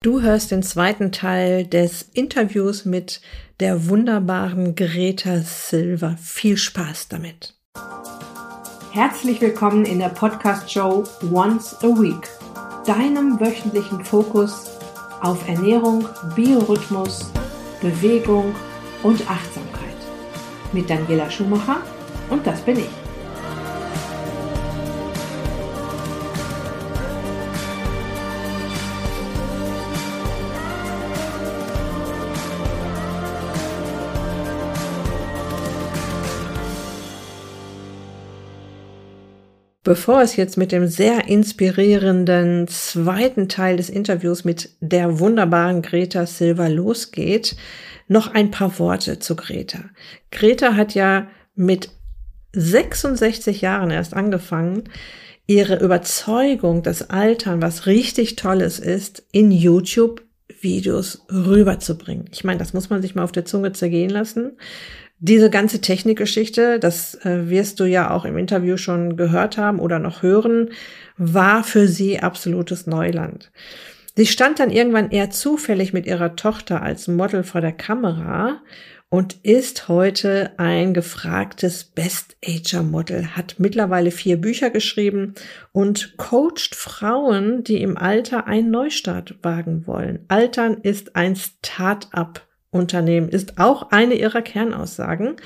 Du 0.00 0.22
hörst 0.22 0.52
den 0.52 0.62
zweiten 0.62 1.10
Teil 1.10 1.66
des 1.66 2.02
Interviews 2.02 2.84
mit 2.84 3.20
der 3.58 3.88
wunderbaren 3.88 4.76
Greta 4.76 5.40
Silva. 5.40 6.14
Viel 6.22 6.56
Spaß 6.56 7.08
damit. 7.08 7.56
Herzlich 8.92 9.40
willkommen 9.40 9.84
in 9.84 9.98
der 9.98 10.10
Podcast-Show 10.10 11.02
Once 11.32 11.74
a 11.82 11.88
Week, 11.88 12.28
deinem 12.86 13.40
wöchentlichen 13.40 14.04
Fokus 14.04 14.70
auf 15.20 15.48
Ernährung, 15.48 16.06
Biorhythmus, 16.36 17.32
Bewegung 17.80 18.54
und 19.02 19.28
Achtsamkeit. 19.28 19.96
Mit 20.72 20.88
Daniela 20.88 21.28
Schumacher 21.28 21.82
und 22.30 22.46
das 22.46 22.60
bin 22.60 22.78
ich. 22.78 23.07
Bevor 39.88 40.20
es 40.20 40.36
jetzt 40.36 40.58
mit 40.58 40.70
dem 40.70 40.86
sehr 40.86 41.28
inspirierenden 41.28 42.68
zweiten 42.68 43.48
Teil 43.48 43.78
des 43.78 43.88
Interviews 43.88 44.44
mit 44.44 44.68
der 44.80 45.18
wunderbaren 45.18 45.80
Greta 45.80 46.26
Silva 46.26 46.66
losgeht, 46.66 47.56
noch 48.06 48.34
ein 48.34 48.50
paar 48.50 48.78
Worte 48.78 49.18
zu 49.18 49.34
Greta. 49.34 49.84
Greta 50.30 50.74
hat 50.74 50.92
ja 50.92 51.28
mit 51.54 51.88
66 52.52 53.62
Jahren 53.62 53.90
erst 53.90 54.12
angefangen, 54.12 54.84
ihre 55.46 55.82
Überzeugung, 55.82 56.82
dass 56.82 57.08
Altern 57.08 57.62
was 57.62 57.86
richtig 57.86 58.36
Tolles 58.36 58.80
ist, 58.80 59.22
in 59.32 59.50
YouTube 59.50 60.22
Videos 60.60 61.24
rüberzubringen. 61.32 62.26
Ich 62.30 62.44
meine, 62.44 62.58
das 62.58 62.74
muss 62.74 62.90
man 62.90 63.00
sich 63.00 63.14
mal 63.14 63.24
auf 63.24 63.32
der 63.32 63.46
Zunge 63.46 63.72
zergehen 63.72 64.10
lassen. 64.10 64.58
Diese 65.20 65.50
ganze 65.50 65.80
Technikgeschichte, 65.80 66.78
das 66.78 67.16
äh, 67.24 67.50
wirst 67.50 67.80
du 67.80 67.84
ja 67.84 68.10
auch 68.10 68.24
im 68.24 68.38
Interview 68.38 68.76
schon 68.76 69.16
gehört 69.16 69.58
haben 69.58 69.80
oder 69.80 69.98
noch 69.98 70.22
hören, 70.22 70.70
war 71.16 71.64
für 71.64 71.88
sie 71.88 72.20
absolutes 72.20 72.86
Neuland. 72.86 73.50
Sie 74.14 74.26
stand 74.26 74.60
dann 74.60 74.70
irgendwann 74.70 75.10
eher 75.10 75.30
zufällig 75.30 75.92
mit 75.92 76.06
ihrer 76.06 76.36
Tochter 76.36 76.82
als 76.82 77.08
Model 77.08 77.42
vor 77.42 77.60
der 77.60 77.72
Kamera 77.72 78.60
und 79.10 79.36
ist 79.42 79.88
heute 79.88 80.52
ein 80.58 80.92
gefragtes 80.92 81.84
Best-Ager-Model, 81.84 83.36
hat 83.36 83.56
mittlerweile 83.58 84.10
vier 84.10 84.36
Bücher 84.36 84.70
geschrieben 84.70 85.34
und 85.72 86.16
coacht 86.16 86.74
Frauen, 86.74 87.64
die 87.64 87.80
im 87.80 87.96
Alter 87.96 88.46
einen 88.46 88.70
Neustart 88.70 89.36
wagen 89.42 89.86
wollen. 89.86 90.24
Altern 90.28 90.78
ist 90.82 91.16
ein 91.16 91.36
Start-up 91.36 92.47
Unternehmen 92.70 93.28
ist 93.28 93.58
auch 93.58 93.90
eine 93.90 94.14
ihrer 94.14 94.42
Kernaussagen. 94.42 95.36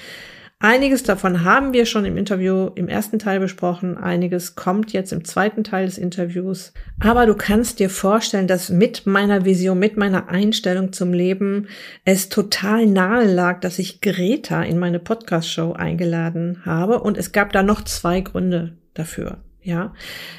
Einiges 0.65 1.03
davon 1.03 1.42
haben 1.42 1.73
wir 1.73 1.87
schon 1.87 2.05
im 2.05 2.17
Interview 2.17 2.70
im 2.77 2.87
ersten 2.87 3.19
Teil 3.19 3.41
besprochen. 3.41 3.98
Einiges 3.98 4.55
kommt 4.55 4.92
jetzt 4.92 5.12
im 5.12 5.25
zweiten 5.25 5.64
Teil 5.64 5.87
des 5.87 5.98
Interviews. 5.98 6.73
Aber 7.01 7.27
du 7.27 7.34
kannst 7.34 7.81
dir 7.81 7.91
vorstellen, 7.91 8.47
dass 8.47 8.70
mit 8.70 9.05
meiner 9.05 9.45
Vision, 9.45 9.81
mit 9.81 9.97
meiner 9.97 10.29
Einstellung 10.29 10.92
zum 10.92 11.12
Leben 11.12 11.67
es 12.05 12.29
total 12.29 12.87
nahe 12.87 13.25
lag, 13.25 13.59
dass 13.59 13.81
ich 13.81 14.01
Greta 14.01 14.62
in 14.62 14.79
meine 14.79 15.01
Podcast-Show 15.01 15.73
eingeladen 15.73 16.62
habe. 16.64 17.01
Und 17.01 17.19
es 17.19 17.33
gab 17.33 17.53
da 17.53 17.64
noch 17.64 17.83
zwei 17.83 18.20
Gründe 18.20 18.77
dafür. 18.95 19.39
Ja, 19.64 19.95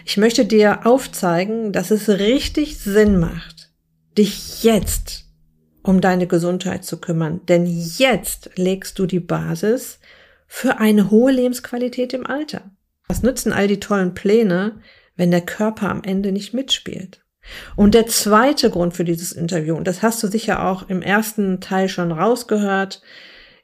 ich 0.05 0.15
möchte 0.15 0.45
dir 0.45 0.85
aufzeigen, 0.85 1.73
dass 1.73 1.91
es 1.91 2.07
richtig 2.07 2.77
Sinn 2.77 3.19
macht, 3.19 3.71
dich 4.17 4.63
jetzt 4.63 5.25
um 5.83 6.01
deine 6.01 6.27
Gesundheit 6.27 6.85
zu 6.85 6.99
kümmern. 6.99 7.41
Denn 7.47 7.65
jetzt 7.65 8.51
legst 8.55 8.97
du 8.97 9.05
die 9.05 9.19
Basis 9.19 9.99
für 10.47 10.79
eine 10.79 11.11
hohe 11.11 11.31
Lebensqualität 11.31 12.13
im 12.13 12.25
Alter. 12.25 12.71
Was 13.07 13.21
nützen 13.21 13.53
all 13.53 13.67
die 13.67 13.79
tollen 13.79 14.13
Pläne, 14.13 14.79
wenn 15.15 15.29
der 15.29 15.41
Körper 15.41 15.89
am 15.89 16.03
Ende 16.03 16.31
nicht 16.31 16.53
mitspielt? 16.53 17.21
Und 17.75 17.93
der 17.93 18.07
zweite 18.07 18.69
Grund 18.69 18.95
für 18.95 19.03
dieses 19.03 19.33
Interview, 19.33 19.75
und 19.75 19.85
das 19.85 20.01
hast 20.01 20.23
du 20.23 20.27
sicher 20.27 20.65
auch 20.65 20.89
im 20.89 21.01
ersten 21.01 21.59
Teil 21.59 21.89
schon 21.89 22.11
rausgehört, 22.11 23.01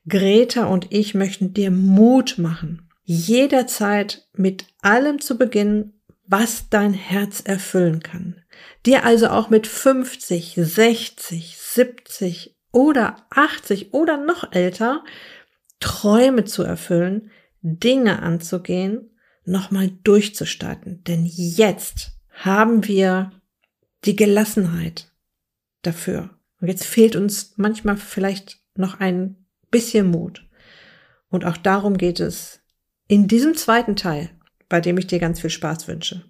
Greta 0.07 0.65
und 0.65 0.87
ich 0.89 1.13
möchten 1.13 1.53
dir 1.53 1.71
Mut 1.71 2.37
machen, 2.37 2.89
jederzeit 3.03 4.27
mit 4.33 4.65
allem 4.81 5.21
zu 5.21 5.37
beginnen, 5.37 5.93
was 6.25 6.69
dein 6.69 6.93
Herz 6.93 7.41
erfüllen 7.43 8.01
kann. 8.03 8.41
Dir 8.85 9.05
also 9.05 9.29
auch 9.29 9.49
mit 9.49 9.67
50, 9.67 10.55
60, 10.57 11.57
70 11.73 12.57
oder 12.71 13.27
80 13.29 13.93
oder 13.93 14.17
noch 14.17 14.51
älter 14.51 15.03
Träume 15.79 16.45
zu 16.45 16.63
erfüllen, 16.63 17.31
Dinge 17.61 18.21
anzugehen, 18.21 19.11
nochmal 19.45 19.89
durchzustarten. 20.03 21.03
Denn 21.03 21.25
jetzt 21.25 22.11
haben 22.31 22.87
wir 22.87 23.31
die 24.05 24.15
Gelassenheit 24.15 25.11
dafür. 25.81 26.29
Und 26.61 26.67
jetzt 26.67 26.85
fehlt 26.85 27.15
uns 27.15 27.53
manchmal 27.57 27.97
vielleicht 27.97 28.59
noch 28.75 28.99
ein 28.99 29.45
bisschen 29.71 30.07
Mut. 30.07 30.47
Und 31.29 31.45
auch 31.45 31.57
darum 31.57 31.97
geht 31.97 32.19
es 32.19 32.61
in 33.07 33.27
diesem 33.27 33.55
zweiten 33.55 33.95
Teil, 33.95 34.29
bei 34.67 34.81
dem 34.81 34.97
ich 34.97 35.07
dir 35.07 35.19
ganz 35.19 35.41
viel 35.41 35.49
Spaß 35.49 35.87
wünsche. 35.87 36.28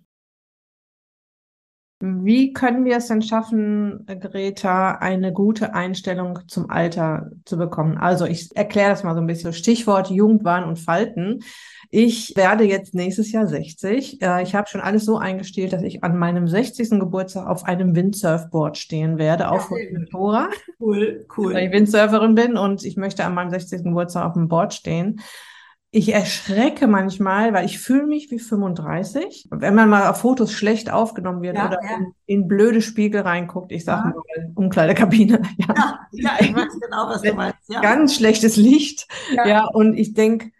Wie 2.02 2.54
können 2.54 2.86
wir 2.86 2.98
es 2.98 3.08
denn 3.08 3.22
schaffen, 3.22 4.06
Greta, 4.06 4.92
eine 4.92 5.34
gute 5.34 5.74
Einstellung 5.74 6.40
zum 6.48 6.70
Alter 6.70 7.30
zu 7.44 7.58
bekommen? 7.58 7.98
Also 7.98 8.26
ich 8.26 8.56
erkläre 8.56 8.92
das 8.92 9.04
mal 9.04 9.16
so 9.16 9.20
ein 9.20 9.28
bisschen. 9.28 9.52
Stichwort 9.52 10.10
Jugendwahn 10.10 10.64
und 10.64 10.80
Falten. 10.80 11.44
Ich 11.92 12.38
werde 12.38 12.64
jetzt 12.64 12.94
nächstes 12.94 13.34
Jahr 13.34 13.48
60. 13.48 14.22
Äh, 14.22 14.44
ich 14.44 14.56
habe 14.56 14.70
schon 14.70 14.80
alles 14.80 15.04
so 15.04 15.18
eingestellt, 15.18 15.74
dass 15.74 15.82
ich 15.82 16.02
an 16.04 16.18
meinem 16.18 16.48
60. 16.48 16.92
Geburtstag 16.92 17.48
auf 17.48 17.66
einem 17.66 17.96
Windsurfboard 17.96 18.78
stehen 18.78 19.18
werde, 19.18 19.50
auf 19.50 19.70
Motorrad. 19.70 20.52
Cool, 20.80 21.26
cool. 21.36 21.54
Weil 21.54 21.68
ich 21.68 21.74
Windsurferin 21.74 22.36
bin 22.36 22.56
und 22.56 22.86
ich 22.86 22.96
möchte 22.96 23.26
an 23.26 23.34
meinem 23.34 23.50
60. 23.50 23.84
Geburtstag 23.84 24.26
auf 24.26 24.34
dem 24.34 24.48
Board 24.48 24.74
stehen 24.74 25.20
ich 25.92 26.14
erschrecke 26.14 26.86
manchmal, 26.86 27.54
weil 27.54 27.66
ich 27.66 27.80
fühle 27.80 28.06
mich 28.06 28.30
wie 28.30 28.38
35. 28.38 29.48
Wenn 29.50 29.74
man 29.74 29.90
mal 29.90 30.08
auf 30.08 30.18
Fotos 30.18 30.52
schlecht 30.52 30.92
aufgenommen 30.92 31.42
wird 31.42 31.58
ja, 31.58 31.68
oder 31.68 31.80
ja. 31.84 31.98
In, 31.98 32.14
in, 32.26 32.48
blöde 32.48 32.82
Spiegel 32.82 33.22
reinguckt, 33.22 33.72
ich 33.72 33.86
sage 33.86 34.10
ja. 34.10 34.42
mal 34.44 34.52
Umkleidekabine. 34.56 35.42
Ja. 35.58 36.00
ja, 36.12 36.32
ich 36.40 36.56
weiß 36.56 36.80
genau, 36.80 37.10
was 37.10 37.22
du 37.22 37.34
meinst. 37.34 37.58
Ganz 37.82 38.16
schlechtes 38.16 38.56
Licht. 38.56 39.08
Ja, 39.34 39.66
und 39.66 39.98
ich 39.98 40.14
denke, 40.14 40.52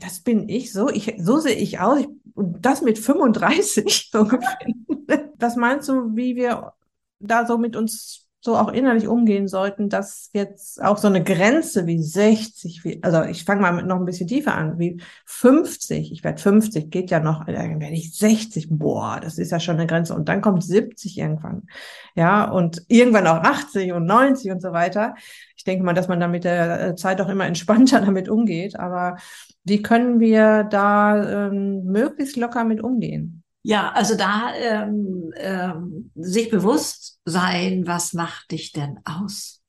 das 0.00 0.20
bin 0.20 0.48
ich 0.48 0.72
so, 0.72 0.90
ich, 0.90 1.14
so 1.18 1.38
sehe 1.38 1.54
ich 1.54 1.78
aus. 1.78 2.00
Ich, 2.00 2.08
und 2.34 2.60
das 2.66 2.82
mit 2.82 2.98
35 2.98 4.10
so 4.12 4.20
ungefähr. 4.20 4.58
Was 5.38 5.56
meinst 5.56 5.88
du, 5.88 6.16
wie 6.16 6.34
wir 6.34 6.72
da 7.20 7.46
so 7.46 7.56
mit 7.56 7.76
uns 7.76 8.25
so 8.46 8.56
auch 8.56 8.72
innerlich 8.72 9.08
umgehen 9.08 9.48
sollten, 9.48 9.90
dass 9.90 10.30
jetzt 10.32 10.82
auch 10.82 10.96
so 10.96 11.08
eine 11.08 11.22
Grenze 11.22 11.86
wie 11.86 12.02
60, 12.02 12.84
wie, 12.84 13.02
also 13.02 13.24
ich 13.24 13.44
fange 13.44 13.60
mal 13.60 13.72
mit 13.72 13.86
noch 13.86 13.96
ein 13.96 14.04
bisschen 14.06 14.28
tiefer 14.28 14.54
an, 14.54 14.78
wie 14.78 15.02
50, 15.26 16.12
ich 16.12 16.24
werde 16.24 16.40
50, 16.40 16.90
geht 16.90 17.10
ja 17.10 17.20
noch, 17.20 17.44
dann 17.44 17.80
werde 17.80 17.94
ich 17.94 18.16
60, 18.16 18.68
boah, 18.70 19.18
das 19.20 19.36
ist 19.38 19.50
ja 19.50 19.60
schon 19.60 19.76
eine 19.76 19.86
Grenze 19.86 20.14
und 20.14 20.28
dann 20.28 20.40
kommt 20.40 20.62
70 20.62 21.18
irgendwann, 21.18 21.64
ja, 22.14 22.48
und 22.50 22.82
irgendwann 22.88 23.26
auch 23.26 23.42
80 23.42 23.92
und 23.92 24.06
90 24.06 24.52
und 24.52 24.62
so 24.62 24.72
weiter. 24.72 25.16
Ich 25.56 25.64
denke 25.64 25.84
mal, 25.84 25.92
dass 25.92 26.08
man 26.08 26.20
da 26.20 26.28
mit 26.28 26.44
der 26.44 26.88
äh, 26.88 26.96
Zeit 26.96 27.20
auch 27.20 27.28
immer 27.28 27.46
entspannter 27.46 28.00
damit 28.06 28.28
umgeht, 28.28 28.78
aber 28.78 29.16
wie 29.64 29.82
können 29.82 30.20
wir 30.20 30.62
da 30.64 31.48
ähm, 31.48 31.84
möglichst 31.84 32.36
locker 32.36 32.64
mit 32.64 32.80
umgehen? 32.80 33.42
Ja, 33.66 33.90
also 33.90 34.16
da 34.16 34.54
ähm, 34.54 35.32
ähm, 35.34 36.12
sich 36.14 36.50
bewusst 36.50 37.18
sein, 37.24 37.84
was 37.84 38.12
macht 38.12 38.52
dich 38.52 38.70
denn 38.70 39.00
aus? 39.04 39.60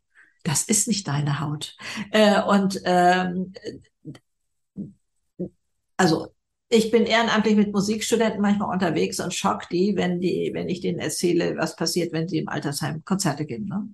Das 0.43 0.61
ist 0.65 0.87
nicht 0.87 1.07
deine 1.07 1.39
Haut. 1.39 1.75
Äh, 2.11 2.43
und 2.43 2.79
ähm, 2.85 3.53
also 5.97 6.27
ich 6.69 6.91
bin 6.91 7.07
ehrenamtlich 7.07 7.55
mit 7.55 7.73
Musikstudenten 7.73 8.39
manchmal 8.39 8.71
unterwegs 8.71 9.19
und 9.19 9.33
schock 9.33 9.67
die, 9.69 9.95
wenn 9.95 10.19
die, 10.19 10.51
wenn 10.53 10.69
ich 10.69 10.81
denen 10.81 10.99
erzähle, 10.99 11.57
was 11.57 11.75
passiert, 11.75 12.13
wenn 12.13 12.27
sie 12.27 12.37
im 12.37 12.49
Altersheim 12.49 13.03
Konzerte 13.03 13.47
geben. 13.47 13.65
Ne? 13.65 13.89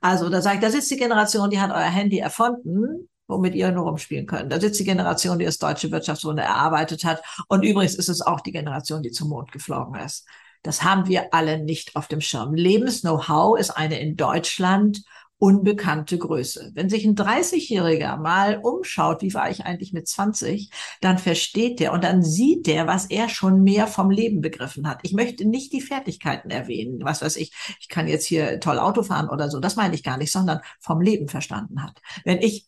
Also 0.00 0.28
da 0.28 0.40
sage 0.40 0.58
ich, 0.58 0.62
da 0.62 0.70
sitzt 0.70 0.92
die 0.92 0.98
Generation, 0.98 1.50
die 1.50 1.58
hat 1.58 1.72
euer 1.72 1.90
Handy 1.90 2.18
erfunden 2.18 3.08
womit 3.28 3.54
ihr 3.54 3.70
nur 3.70 3.84
rumspielen 3.84 4.26
könnt. 4.26 4.50
Da 4.52 4.60
sitzt 4.60 4.80
die 4.80 4.84
Generation, 4.84 5.38
die 5.38 5.44
das 5.44 5.58
deutsche 5.58 5.92
Wirtschaftswunder 5.92 6.42
erarbeitet 6.42 7.04
hat. 7.04 7.22
Und 7.48 7.62
übrigens 7.62 7.94
ist 7.94 8.08
es 8.08 8.22
auch 8.22 8.40
die 8.40 8.52
Generation, 8.52 9.02
die 9.02 9.12
zum 9.12 9.28
Mond 9.28 9.52
geflogen 9.52 9.94
ist. 10.00 10.26
Das 10.62 10.82
haben 10.82 11.06
wir 11.06 11.32
alle 11.32 11.62
nicht 11.62 11.94
auf 11.94 12.08
dem 12.08 12.20
Schirm. 12.20 12.54
Lebens-Know-how 12.54 13.58
ist 13.58 13.70
eine 13.70 14.00
in 14.00 14.16
Deutschland 14.16 15.02
unbekannte 15.38 16.18
Größe. 16.18 16.72
Wenn 16.74 16.90
sich 16.90 17.04
ein 17.04 17.14
30-Jähriger 17.14 18.16
mal 18.16 18.58
umschaut, 18.58 19.22
wie 19.22 19.32
war 19.34 19.48
ich 19.50 19.64
eigentlich 19.64 19.92
mit 19.92 20.08
20, 20.08 20.70
dann 21.00 21.18
versteht 21.18 21.78
der 21.78 21.92
und 21.92 22.02
dann 22.02 22.22
sieht 22.22 22.66
der, 22.66 22.88
was 22.88 23.06
er 23.06 23.28
schon 23.28 23.62
mehr 23.62 23.86
vom 23.86 24.10
Leben 24.10 24.40
begriffen 24.40 24.88
hat. 24.88 24.98
Ich 25.04 25.12
möchte 25.12 25.44
nicht 25.44 25.72
die 25.72 25.80
Fertigkeiten 25.80 26.50
erwähnen, 26.50 26.98
was 27.02 27.22
weiß 27.22 27.36
ich, 27.36 27.52
ich 27.80 27.88
kann 27.88 28.08
jetzt 28.08 28.26
hier 28.26 28.58
toll 28.58 28.80
Auto 28.80 29.04
fahren 29.04 29.28
oder 29.28 29.48
so, 29.48 29.60
das 29.60 29.76
meine 29.76 29.94
ich 29.94 30.02
gar 30.02 30.18
nicht, 30.18 30.32
sondern 30.32 30.60
vom 30.80 31.00
Leben 31.00 31.28
verstanden 31.28 31.84
hat. 31.84 32.00
Wenn 32.24 32.38
ich 32.38 32.66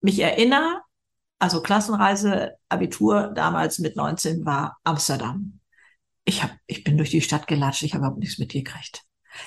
mich 0.00 0.18
erinnere, 0.20 0.82
also 1.38 1.60
Klassenreise, 1.62 2.52
Abitur 2.68 3.32
damals 3.34 3.78
mit 3.78 3.96
19 3.96 4.44
war 4.46 4.78
Amsterdam. 4.84 5.60
Ich 6.24 6.42
hab, 6.42 6.50
ich 6.66 6.82
bin 6.82 6.96
durch 6.96 7.10
die 7.10 7.20
Stadt 7.20 7.46
gelatscht, 7.46 7.82
ich 7.82 7.92
habe 7.92 8.02
überhaupt 8.02 8.20
nichts 8.20 8.38
mit 8.38 8.52
dir 8.52 8.62
gekriegt. 8.62 9.02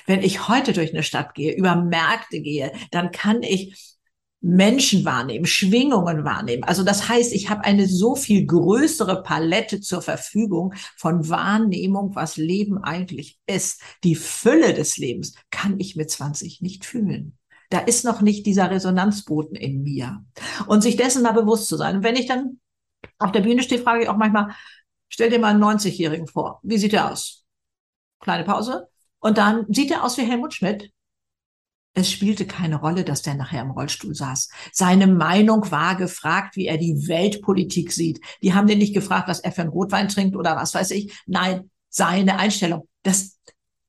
Wenn 0.06 0.22
ich 0.22 0.48
heute 0.48 0.72
durch 0.72 0.92
eine 0.92 1.02
Stadt 1.02 1.34
gehe, 1.34 1.54
über 1.54 1.74
Märkte 1.76 2.40
gehe, 2.40 2.72
dann 2.90 3.10
kann 3.10 3.42
ich 3.42 3.98
Menschen 4.40 5.04
wahrnehmen, 5.04 5.44
Schwingungen 5.44 6.24
wahrnehmen. 6.24 6.64
Also 6.64 6.82
das 6.82 7.08
heißt, 7.08 7.32
ich 7.34 7.50
habe 7.50 7.64
eine 7.64 7.86
so 7.86 8.14
viel 8.14 8.46
größere 8.46 9.22
Palette 9.22 9.80
zur 9.80 10.00
Verfügung 10.00 10.72
von 10.96 11.28
Wahrnehmung, 11.28 12.14
was 12.14 12.36
Leben 12.36 12.82
eigentlich 12.82 13.38
ist. 13.46 13.82
Die 14.02 14.14
Fülle 14.14 14.72
des 14.72 14.96
Lebens 14.96 15.34
kann 15.50 15.78
ich 15.78 15.96
mit 15.96 16.10
20 16.10 16.62
nicht 16.62 16.86
fühlen. 16.86 17.36
Da 17.70 17.78
ist 17.78 18.04
noch 18.04 18.20
nicht 18.20 18.46
dieser 18.46 18.70
Resonanzboten 18.70 19.56
in 19.56 19.82
mir. 19.82 20.24
Und 20.66 20.82
sich 20.82 20.96
dessen 20.96 21.22
mal 21.22 21.32
bewusst 21.32 21.68
zu 21.68 21.76
sein. 21.76 21.96
Und 21.96 22.04
wenn 22.04 22.16
ich 22.16 22.26
dann 22.26 22.60
auf 23.18 23.32
der 23.32 23.40
Bühne 23.40 23.62
stehe, 23.62 23.80
frage 23.80 24.02
ich 24.02 24.08
auch 24.08 24.16
manchmal, 24.16 24.54
stell 25.08 25.30
dir 25.30 25.38
mal 25.38 25.54
einen 25.54 25.62
90-Jährigen 25.62 26.26
vor. 26.26 26.60
Wie 26.62 26.78
sieht 26.78 26.92
er 26.92 27.10
aus? 27.10 27.44
Kleine 28.20 28.44
Pause. 28.44 28.88
Und 29.20 29.38
dann 29.38 29.66
sieht 29.68 29.90
er 29.90 30.04
aus 30.04 30.18
wie 30.18 30.22
Helmut 30.22 30.54
Schmidt. 30.54 30.92
Es 31.92 32.10
spielte 32.10 32.46
keine 32.46 32.76
Rolle, 32.76 33.04
dass 33.04 33.22
der 33.22 33.34
nachher 33.34 33.62
im 33.62 33.72
Rollstuhl 33.72 34.14
saß. 34.14 34.48
Seine 34.72 35.06
Meinung 35.08 35.70
war 35.70 35.96
gefragt, 35.96 36.56
wie 36.56 36.66
er 36.66 36.78
die 36.78 37.08
Weltpolitik 37.08 37.92
sieht. 37.92 38.20
Die 38.42 38.54
haben 38.54 38.68
den 38.68 38.78
nicht 38.78 38.94
gefragt, 38.94 39.28
was 39.28 39.40
er 39.40 39.50
für 39.52 39.62
einen 39.62 39.70
Rotwein 39.70 40.08
trinkt 40.08 40.36
oder 40.36 40.54
was 40.56 40.72
weiß 40.74 40.92
ich. 40.92 41.12
Nein, 41.26 41.70
seine 41.88 42.38
Einstellung. 42.38 42.88
Das, 43.02 43.38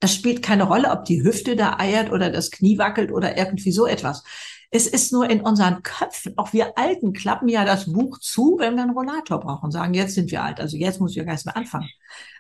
das 0.02 0.16
spielt 0.16 0.42
keine 0.42 0.64
Rolle, 0.64 0.90
ob 0.92 1.06
die 1.06 1.24
Hüfte 1.24 1.56
da 1.56 1.78
eiert 1.78 2.12
oder 2.12 2.32
das 2.32 2.52
Knie 2.52 2.78
wackelt 2.78 3.12
oder 3.12 3.38
irgendwie 3.38 3.72
so 3.72 3.86
etwas. 3.86 4.24
Es 4.72 4.88
ist 4.88 5.14
nur 5.14 5.30
in 5.30 5.42
unseren 5.42 5.84
Köpfen. 5.84 6.34
Auch 6.38 6.54
wir 6.54 6.78
Alten 6.78 7.14
klappen 7.14 7.48
ja 7.48 7.66
das 7.66 7.92
Buch 7.92 8.18
zu, 8.20 8.56
wenn 8.58 8.76
wir 8.76 8.84
einen 8.84 8.94
Rollator 8.94 9.40
brauchen. 9.40 9.70
Sagen, 9.70 9.94
jetzt 9.94 10.16
sind 10.16 10.32
wir 10.32 10.44
alt. 10.44 10.60
Also 10.60 10.76
jetzt 10.76 11.00
muss 11.00 11.12
ich 11.12 11.18
ja 11.18 11.24
gar 11.24 11.34
nicht 11.34 11.46
mehr 11.46 11.58
anfangen. 11.58 11.90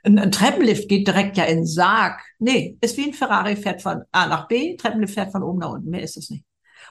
Ein, 0.03 0.17
ein 0.17 0.31
Treppenlift 0.31 0.89
geht 0.89 1.07
direkt 1.07 1.37
ja 1.37 1.43
in 1.43 1.57
den 1.57 1.65
Sarg. 1.67 2.21
Nee, 2.39 2.77
ist 2.81 2.97
wie 2.97 3.05
ein 3.05 3.13
Ferrari 3.13 3.55
fährt 3.55 3.81
von 3.81 4.03
A 4.11 4.27
nach 4.27 4.47
B, 4.47 4.75
Treppenlift 4.75 5.13
fährt 5.13 5.31
von 5.31 5.43
oben 5.43 5.59
nach 5.59 5.71
unten. 5.71 5.89
Mehr 5.89 6.01
ist 6.01 6.17
es 6.17 6.29
nicht. 6.31 6.45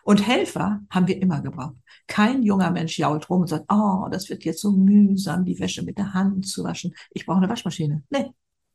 Und 0.04 0.24
Helfer 0.24 0.80
haben 0.88 1.08
wir 1.08 1.20
immer 1.20 1.40
gebraucht. 1.40 1.74
Kein 2.06 2.42
junger 2.42 2.70
Mensch 2.70 2.96
jault 2.98 3.28
rum 3.28 3.42
und 3.42 3.48
sagt, 3.48 3.66
oh, 3.72 4.08
das 4.10 4.30
wird 4.30 4.44
jetzt 4.44 4.60
so 4.60 4.70
mühsam, 4.70 5.44
die 5.44 5.58
Wäsche 5.58 5.82
mit 5.82 5.98
der 5.98 6.14
Hand 6.14 6.46
zu 6.46 6.62
waschen. 6.62 6.94
Ich 7.10 7.26
brauche 7.26 7.38
eine 7.38 7.48
Waschmaschine. 7.48 8.04
Nee, 8.10 8.30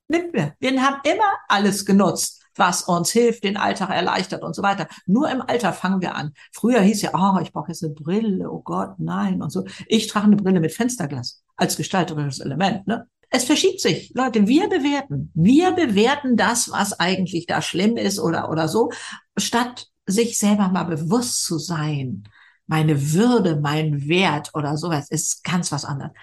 nimmt 0.07 0.33
wir. 0.33 0.53
Wir 0.59 0.81
haben 0.81 1.01
immer 1.03 1.31
alles 1.47 1.85
genutzt 1.85 2.45
was 2.55 2.83
uns 2.83 3.11
hilft, 3.11 3.43
den 3.43 3.57
Alltag 3.57 3.89
erleichtert 3.89 4.43
und 4.43 4.55
so 4.55 4.63
weiter. 4.63 4.87
Nur 5.05 5.29
im 5.29 5.41
Alter 5.41 5.73
fangen 5.73 6.01
wir 6.01 6.15
an. 6.15 6.33
Früher 6.51 6.81
hieß 6.81 7.01
ja, 7.01 7.11
oh, 7.13 7.39
ich 7.41 7.51
brauche 7.51 7.69
jetzt 7.69 7.83
eine 7.83 7.93
Brille, 7.93 8.49
oh 8.49 8.61
Gott, 8.61 8.95
nein 8.97 9.41
und 9.41 9.51
so. 9.51 9.65
Ich 9.87 10.07
trage 10.07 10.27
eine 10.27 10.37
Brille 10.37 10.59
mit 10.59 10.73
Fensterglas 10.73 11.43
als 11.55 11.77
gestalterisches 11.77 12.39
Element. 12.39 12.87
Ne? 12.87 13.07
Es 13.29 13.43
verschiebt 13.43 13.81
sich. 13.81 14.11
Leute, 14.15 14.47
wir 14.47 14.69
bewerten. 14.69 15.31
Wir 15.33 15.71
bewerten 15.71 16.37
das, 16.37 16.71
was 16.71 16.99
eigentlich 16.99 17.45
da 17.45 17.61
schlimm 17.61 17.97
ist 17.97 18.19
oder, 18.19 18.49
oder 18.49 18.67
so, 18.67 18.91
statt 19.37 19.87
sich 20.05 20.37
selber 20.37 20.69
mal 20.69 20.83
bewusst 20.83 21.43
zu 21.45 21.57
sein. 21.57 22.23
Meine 22.67 23.13
Würde, 23.13 23.57
mein 23.57 24.07
Wert 24.07 24.51
oder 24.53 24.77
sowas 24.77 25.09
ist 25.09 25.43
ganz 25.43 25.71
was 25.71 25.85
anderes 25.85 26.13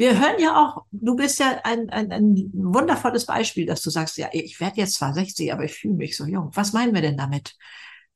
wir 0.00 0.18
hören 0.18 0.40
ja 0.40 0.56
auch, 0.56 0.86
du 0.92 1.14
bist 1.14 1.38
ja 1.40 1.60
ein, 1.62 1.90
ein, 1.90 2.10
ein 2.10 2.50
wundervolles 2.54 3.26
Beispiel, 3.26 3.66
dass 3.66 3.82
du 3.82 3.90
sagst, 3.90 4.16
ja, 4.16 4.30
ich 4.32 4.58
werde 4.58 4.78
jetzt 4.78 4.94
zwar 4.94 5.12
60, 5.12 5.52
aber 5.52 5.64
ich 5.64 5.74
fühle 5.74 5.92
mich 5.92 6.16
so 6.16 6.24
jung. 6.24 6.50
Was 6.54 6.72
meinen 6.72 6.94
wir 6.94 7.02
denn 7.02 7.18
damit? 7.18 7.54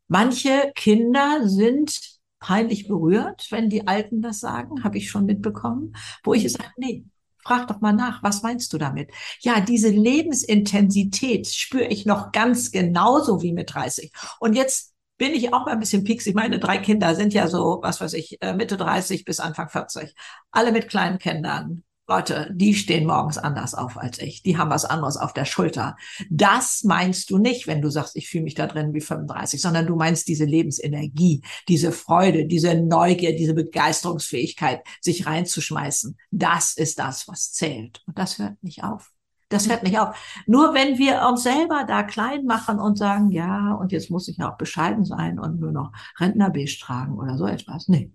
Manche 0.09 0.73
Kinder 0.75 1.47
sind 1.47 2.01
peinlich 2.41 2.89
berührt, 2.89 3.49
wenn 3.51 3.69
die 3.69 3.87
Alten 3.87 4.23
das 4.23 4.41
sagen, 4.41 4.83
habe 4.83 4.97
ich 4.97 5.11
schon 5.11 5.27
mitbekommen, 5.27 5.95
wo 6.23 6.33
ich 6.33 6.51
sage, 6.51 6.71
nee, 6.79 7.05
frag 7.45 7.69
doch 7.69 7.83
mal 7.83 7.93
nach, 7.93 8.23
was 8.23 8.43
meinst 8.43 8.73
du 8.73 8.79
damit? 8.79 9.11
Ja, 9.41 9.61
diese 9.61 9.91
Lebensintensität 9.91 11.49
spüre 11.49 11.89
ich 11.89 12.07
noch 12.07 12.33
ganz 12.33 12.71
genauso 12.71 13.43
wie 13.43 13.53
mit 13.53 13.75
30. 13.75 14.11
Und 14.41 14.55
jetzt 14.55 14.94
bin 15.17 15.33
ich 15.33 15.53
auch 15.53 15.67
mal 15.67 15.73
ein 15.73 15.81
bisschen 15.81 16.05
pieksig. 16.05 16.35
Meine 16.35 16.59
drei 16.59 16.79
Kinder 16.79 17.15
sind 17.15 17.35
ja 17.35 17.47
so, 17.47 17.79
was 17.83 18.01
weiß 18.01 18.15
ich, 18.15 18.41
äh, 18.43 18.55
Mitte 18.55 18.77
30 18.77 19.25
bis 19.25 19.41
Anfang 19.41 19.69
40. 19.69 20.15
Alle 20.51 20.73
mit 20.73 20.89
kleinen 20.89 21.19
Kindern. 21.19 21.85
Leute, 22.07 22.51
die 22.53 22.75
stehen 22.75 23.07
morgens 23.07 23.39
anders 23.39 23.75
auf 23.75 23.97
als 23.97 24.19
ich. 24.19 24.43
Die 24.43 24.59
haben 24.59 24.69
was 24.69 24.85
anderes 24.85 25.17
auf 25.17 25.33
der 25.33 25.47
Schulter. 25.47 25.97
Das 26.29 26.85
meinst 26.85 27.31
du 27.31 27.39
nicht, 27.39 27.67
wenn 27.67 27.81
du 27.81 27.89
sagst, 27.89 28.15
ich 28.17 28.29
fühle 28.29 28.45
mich 28.45 28.55
da 28.55 28.67
drin 28.67 28.93
wie 28.93 29.01
35, 29.01 29.61
sondern 29.61 29.87
du 29.87 29.97
meinst 29.97 30.29
diese 30.29 30.45
Lebensenergie, 30.45 31.43
diese 31.67 31.93
Freude, 31.93 32.45
diese 32.45 32.75
Neugier, 32.75 33.35
diese 33.35 33.55
Begeisterungsfähigkeit, 33.55 34.83
sich 35.01 35.27
reinzuschmeißen. 35.27 36.19
Das 36.31 36.77
ist 36.77 36.99
das, 36.99 37.27
was 37.27 37.53
zählt. 37.53 38.03
Und 38.07 38.19
das 38.19 38.39
hört 38.39 38.63
nicht 38.63 38.85
auf. 38.85 39.14
Das 39.49 39.69
hört 39.69 39.83
nicht 39.83 39.99
auf. 39.99 40.17
Nur 40.47 40.75
wenn 40.75 40.99
wir 40.99 41.27
uns 41.29 41.43
selber 41.43 41.85
da 41.87 42.03
klein 42.03 42.45
machen 42.45 42.79
und 42.79 42.97
sagen, 42.97 43.31
ja, 43.31 43.75
und 43.75 43.93
jetzt 43.93 44.11
muss 44.11 44.29
ich 44.29 44.43
auch 44.43 44.57
bescheiden 44.57 45.05
sein 45.05 45.39
und 45.39 45.61
nur 45.61 45.73
noch 45.73 45.93
Rentnerbeige 46.19 46.79
tragen 46.79 47.19
oder 47.19 47.37
so 47.37 47.47
etwas. 47.47 47.89
Nee. 47.89 48.11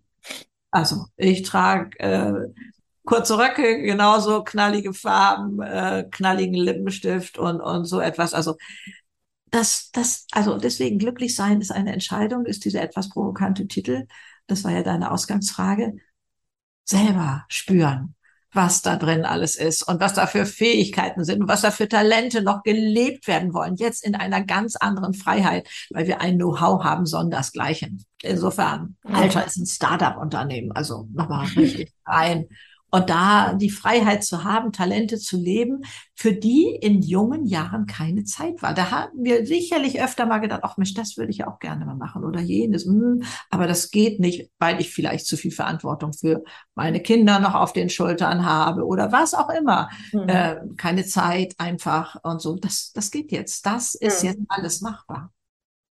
Also 0.71 1.05
ich 1.17 1.43
trage 1.43 1.99
äh, 1.99 2.33
kurze 3.05 3.37
Röcke, 3.37 3.81
genauso 3.81 4.43
knallige 4.43 4.93
Farben, 4.93 5.61
äh, 5.61 6.07
knalligen 6.11 6.55
Lippenstift 6.55 7.37
und, 7.37 7.61
und 7.61 7.85
so 7.85 7.99
etwas. 7.99 8.33
Also 8.33 8.55
das, 9.51 9.91
das, 9.91 10.27
also 10.31 10.57
deswegen 10.57 10.99
glücklich 10.99 11.35
sein 11.35 11.61
ist 11.61 11.71
eine 11.71 11.93
Entscheidung, 11.93 12.45
ist 12.45 12.65
dieser 12.65 12.81
etwas 12.81 13.09
provokante 13.09 13.67
Titel. 13.67 14.07
Das 14.47 14.63
war 14.63 14.71
ja 14.71 14.83
deine 14.83 15.11
Ausgangsfrage. 15.11 15.95
Selber 16.85 17.45
spüren 17.49 18.15
was 18.51 18.81
da 18.81 18.95
drin 18.95 19.25
alles 19.25 19.55
ist 19.55 19.83
und 19.83 19.99
was 19.99 20.13
da 20.13 20.25
für 20.25 20.45
Fähigkeiten 20.45 21.23
sind 21.23 21.41
und 21.41 21.47
was 21.47 21.61
da 21.61 21.71
für 21.71 21.87
Talente 21.87 22.41
noch 22.41 22.63
gelebt 22.63 23.27
werden 23.27 23.53
wollen. 23.53 23.75
Jetzt 23.75 24.03
in 24.03 24.15
einer 24.15 24.43
ganz 24.43 24.75
anderen 24.75 25.13
Freiheit, 25.13 25.67
weil 25.91 26.07
wir 26.07 26.21
ein 26.21 26.37
Know-how 26.37 26.83
haben, 26.83 27.05
sondersgleichen. 27.05 28.03
Insofern, 28.21 28.97
Alter 29.03 29.45
ist 29.45 29.57
ein 29.57 29.65
Startup-Unternehmen, 29.65 30.71
also 30.71 31.07
nochmal 31.13 31.45
richtig 31.55 31.93
rein. 32.05 32.47
Und 32.91 33.09
da 33.09 33.53
die 33.53 33.69
Freiheit 33.69 34.23
zu 34.23 34.43
haben, 34.43 34.71
Talente 34.71 35.17
zu 35.17 35.37
leben, 35.37 35.83
für 36.15 36.33
die 36.33 36.77
in 36.81 37.01
jungen 37.01 37.45
Jahren 37.45 37.85
keine 37.85 38.23
Zeit 38.23 38.61
war. 38.61 38.73
Da 38.73 38.91
haben 38.91 39.23
wir 39.23 39.45
sicherlich 39.45 40.01
öfter 40.01 40.25
mal 40.25 40.39
gedacht, 40.39 40.61
ach 40.63 40.77
Mensch, 40.77 40.93
das 40.93 41.15
würde 41.17 41.31
ich 41.31 41.45
auch 41.45 41.59
gerne 41.59 41.85
mal 41.85 41.95
machen 41.95 42.23
oder 42.25 42.39
jenes. 42.39 42.85
Hm, 42.85 43.23
aber 43.49 43.67
das 43.67 43.91
geht 43.91 44.19
nicht, 44.19 44.51
weil 44.59 44.81
ich 44.81 44.91
vielleicht 44.91 45.27
zu 45.27 45.37
viel 45.37 45.51
Verantwortung 45.51 46.13
für 46.13 46.43
meine 46.75 46.99
Kinder 47.01 47.39
noch 47.39 47.55
auf 47.55 47.73
den 47.73 47.89
Schultern 47.89 48.45
habe 48.45 48.85
oder 48.85 49.11
was 49.11 49.33
auch 49.33 49.49
immer. 49.49 49.89
Mhm. 50.11 50.27
Äh, 50.27 50.55
keine 50.77 51.05
Zeit 51.05 51.55
einfach 51.57 52.17
und 52.23 52.41
so. 52.41 52.55
Das, 52.55 52.91
das 52.93 53.11
geht 53.11 53.31
jetzt. 53.31 53.65
Das 53.65 53.95
ist 53.95 54.23
mhm. 54.23 54.29
jetzt 54.29 54.41
alles 54.49 54.81
machbar. 54.81 55.31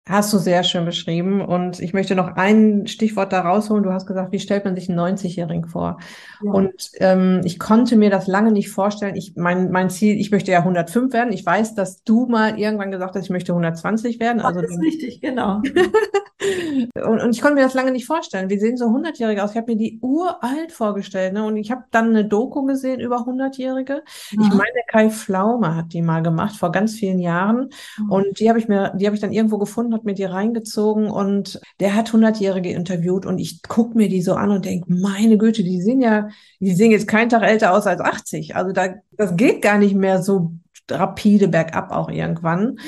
Hast 0.06 0.34
du 0.34 0.38
sehr 0.38 0.64
schön 0.64 0.84
beschrieben. 0.84 1.40
Und 1.40 1.80
ich 1.80 1.94
möchte 1.94 2.14
noch 2.14 2.36
ein 2.36 2.86
Stichwort 2.86 3.32
da 3.32 3.40
rausholen. 3.40 3.82
Du 3.82 3.90
hast 3.90 4.06
gesagt, 4.06 4.32
wie 4.32 4.38
stellt 4.38 4.66
man 4.66 4.74
sich 4.74 4.90
einen 4.90 5.00
90-Jährigen 5.00 5.66
vor? 5.66 5.98
Ja. 6.42 6.52
Und 6.52 6.90
ähm, 7.00 7.40
ich 7.44 7.58
konnte 7.58 7.96
mir 7.96 8.10
das 8.10 8.26
lange 8.26 8.52
nicht 8.52 8.68
vorstellen. 8.68 9.16
Ich, 9.16 9.32
mein, 9.34 9.70
mein 9.70 9.88
Ziel, 9.88 10.20
ich 10.20 10.30
möchte 10.30 10.52
ja 10.52 10.58
105 10.58 11.14
werden. 11.14 11.32
Ich 11.32 11.46
weiß, 11.46 11.74
dass 11.74 12.04
du 12.04 12.26
mal 12.26 12.58
irgendwann 12.58 12.90
gesagt 12.90 13.14
hast, 13.14 13.24
ich 13.24 13.30
möchte 13.30 13.52
120 13.52 14.20
werden. 14.20 14.42
Also 14.42 14.60
das 14.60 14.72
ist 14.72 14.82
richtig, 14.82 15.22
genau. 15.22 15.62
und, 17.06 17.22
und 17.22 17.30
ich 17.30 17.40
konnte 17.40 17.54
mir 17.54 17.62
das 17.62 17.72
lange 17.72 17.90
nicht 17.90 18.04
vorstellen. 18.04 18.50
Wie 18.50 18.58
sehen 18.58 18.76
so 18.76 18.88
100-Jährige 18.88 19.42
aus? 19.42 19.52
Ich 19.52 19.56
habe 19.56 19.72
mir 19.72 19.78
die 19.78 20.00
uralt 20.02 20.70
vorgestellt. 20.70 21.32
Ne? 21.32 21.46
Und 21.46 21.56
ich 21.56 21.70
habe 21.70 21.84
dann 21.92 22.10
eine 22.10 22.26
Doku 22.26 22.66
gesehen 22.66 23.00
über 23.00 23.20
100-Jährige. 23.20 24.02
Ich 24.32 24.36
meine, 24.36 24.82
Kai 24.88 25.08
Flaume 25.08 25.74
hat 25.74 25.94
die 25.94 26.02
mal 26.02 26.22
gemacht 26.22 26.56
vor 26.56 26.72
ganz 26.72 26.94
vielen 26.94 27.20
Jahren. 27.20 27.70
Mhm. 27.96 28.10
Und 28.10 28.40
die 28.40 28.50
habe 28.50 28.58
ich 28.58 28.68
mir, 28.68 28.92
die 28.96 29.06
habe 29.06 29.16
ich 29.16 29.22
dann 29.22 29.32
irgendwo 29.32 29.56
gefunden 29.56 29.93
hat 29.94 30.04
mir 30.04 30.14
die 30.14 30.24
reingezogen 30.24 31.10
und 31.10 31.60
der 31.80 31.94
hat 31.94 32.10
100-Jährige 32.10 32.70
interviewt 32.70 33.24
und 33.26 33.38
ich 33.38 33.62
gucke 33.62 33.96
mir 33.96 34.08
die 34.08 34.22
so 34.22 34.34
an 34.34 34.50
und 34.50 34.64
denke, 34.64 34.92
meine 34.92 35.38
Güte, 35.38 35.64
die 35.64 35.80
sehen 35.80 36.00
ja, 36.00 36.28
die 36.60 36.74
sehen 36.74 36.90
jetzt 36.90 37.08
keinen 37.08 37.28
Tag 37.28 37.42
älter 37.42 37.72
aus 37.72 37.86
als 37.86 38.00
80. 38.00 38.56
Also 38.56 38.72
da, 38.72 38.94
das 39.12 39.36
geht 39.36 39.62
gar 39.62 39.78
nicht 39.78 39.94
mehr 39.94 40.22
so 40.22 40.52
rapide 40.90 41.48
bergab 41.48 41.90
auch 41.90 42.10
irgendwann. 42.10 42.78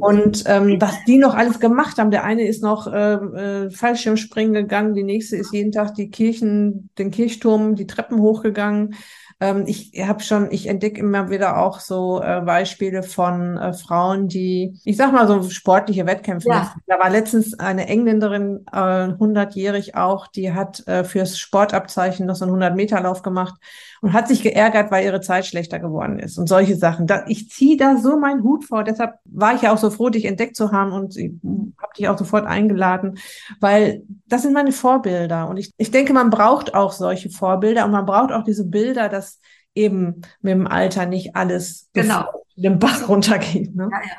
Und 0.00 0.44
ähm, 0.46 0.80
was 0.80 1.04
die 1.06 1.18
noch 1.18 1.34
alles 1.34 1.60
gemacht 1.60 1.98
haben, 1.98 2.10
der 2.10 2.24
eine 2.24 2.46
ist 2.46 2.62
noch 2.62 2.86
äh, 2.86 3.14
äh, 3.14 3.70
Fallschirmspringen 3.70 4.52
gegangen, 4.52 4.94
die 4.94 5.02
nächste 5.02 5.36
ist 5.36 5.52
jeden 5.52 5.72
Tag 5.72 5.94
die 5.94 6.10
Kirchen, 6.10 6.90
den 6.98 7.10
Kirchturm, 7.10 7.74
die 7.74 7.86
Treppen 7.86 8.20
hochgegangen. 8.20 8.94
Ähm, 9.40 9.64
ich 9.66 9.92
habe 10.04 10.20
schon, 10.20 10.50
ich 10.50 10.66
entdecke 10.66 11.00
immer 11.00 11.30
wieder 11.30 11.58
auch 11.58 11.78
so 11.78 12.20
äh, 12.20 12.40
Beispiele 12.40 13.02
von 13.02 13.56
äh, 13.56 13.72
Frauen, 13.72 14.26
die, 14.26 14.80
ich 14.84 14.96
sag 14.96 15.12
mal 15.12 15.28
so 15.28 15.48
sportliche 15.48 16.06
Wettkämpfe. 16.06 16.48
Ja. 16.48 16.74
Da 16.86 16.98
war 16.98 17.08
letztens 17.08 17.58
eine 17.58 17.86
Engländerin, 17.86 18.66
äh, 18.72 18.76
100-jährig 18.76 19.94
auch, 19.94 20.26
die 20.26 20.52
hat 20.52 20.86
äh, 20.88 21.04
fürs 21.04 21.38
Sportabzeichen 21.38 22.26
noch 22.26 22.34
so 22.34 22.46
einen 22.46 22.60
100-Meter-Lauf 22.60 23.22
gemacht 23.22 23.54
und 24.00 24.12
hat 24.12 24.28
sich 24.28 24.42
geärgert, 24.42 24.90
weil 24.90 25.04
ihre 25.04 25.20
Zeit 25.20 25.46
schlechter 25.46 25.78
geworden 25.78 26.18
ist 26.18 26.38
und 26.38 26.48
solche 26.48 26.76
Sachen. 26.76 27.06
Da, 27.06 27.24
ich 27.26 27.50
ziehe 27.50 27.76
da 27.76 27.96
so 27.96 28.18
meinen 28.18 28.42
Hut 28.42 28.64
vor. 28.64 28.84
Deshalb 28.84 29.14
war 29.24 29.54
ich 29.54 29.62
ja 29.62 29.72
auch 29.72 29.78
so 29.78 29.90
froh, 29.90 30.08
dich 30.08 30.24
entdeckt 30.24 30.56
zu 30.56 30.72
haben 30.72 30.92
und 30.92 31.16
habe 31.16 31.92
dich 31.96 32.08
auch 32.08 32.18
sofort 32.18 32.46
eingeladen, 32.46 33.18
weil 33.60 34.02
das 34.26 34.42
sind 34.42 34.52
meine 34.52 34.72
Vorbilder. 34.72 35.48
Und 35.48 35.56
ich, 35.56 35.72
ich 35.76 35.90
denke, 35.90 36.12
man 36.12 36.30
braucht 36.30 36.74
auch 36.74 36.92
solche 36.92 37.30
Vorbilder 37.30 37.84
und 37.84 37.90
man 37.90 38.06
braucht 38.06 38.32
auch 38.32 38.44
diese 38.44 38.64
Bilder, 38.64 39.08
dass 39.08 39.40
eben 39.74 40.22
mit 40.40 40.52
dem 40.52 40.66
Alter 40.66 41.06
nicht 41.06 41.36
alles 41.36 41.88
genau. 41.92 42.44
den 42.56 42.78
Bach 42.78 43.08
runtergeht. 43.08 43.74
Ne? 43.74 43.88
Ja, 43.90 44.00
ja. 44.00 44.16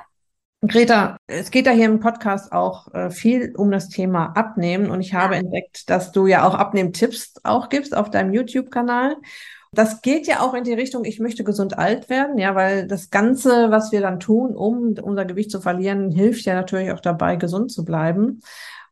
Greta, 0.62 1.18
es 1.28 1.52
geht 1.52 1.68
da 1.68 1.72
hier 1.72 1.86
im 1.86 2.02
Podcast 2.02 2.52
auch 2.52 2.94
äh, 2.94 3.12
viel 3.12 3.54
um 3.56 3.72
das 3.72 3.88
Thema 3.88 4.34
Abnehmen 4.36 4.92
und 4.92 5.00
ich 5.00 5.14
habe 5.14 5.36
ja. 5.36 5.40
entdeckt, 5.40 5.90
dass 5.90 6.12
du 6.12 6.28
ja 6.28 6.46
auch 6.46 6.54
Abnehmtipps 6.54 7.36
auch 7.44 7.70
gibst 7.70 7.96
auf 7.96 8.10
deinem 8.10 8.34
YouTube-Kanal. 8.34 9.16
Das 9.72 10.02
geht 10.02 10.26
ja 10.26 10.42
auch 10.42 10.56
in 10.56 10.64
die 10.64 10.74
Richtung, 10.74 11.06
ich 11.06 11.20
möchte 11.20 11.44
gesund 11.44 11.78
alt 11.78 12.10
werden, 12.10 12.40
ja, 12.40 12.56
weil 12.56 12.88
das 12.88 13.12
Ganze, 13.12 13.70
was 13.70 13.92
wir 13.92 14.02
dann 14.02 14.20
tun, 14.20 14.56
um 14.58 14.96
unser 15.02 15.26
Gewicht 15.26 15.52
zu 15.52 15.62
verlieren, 15.62 16.10
hilft 16.12 16.46
ja 16.46 16.56
natürlich 16.56 16.92
auch 16.92 17.02
dabei, 17.02 17.36
gesund 17.36 17.72
zu 17.72 17.86
bleiben. 17.86 18.42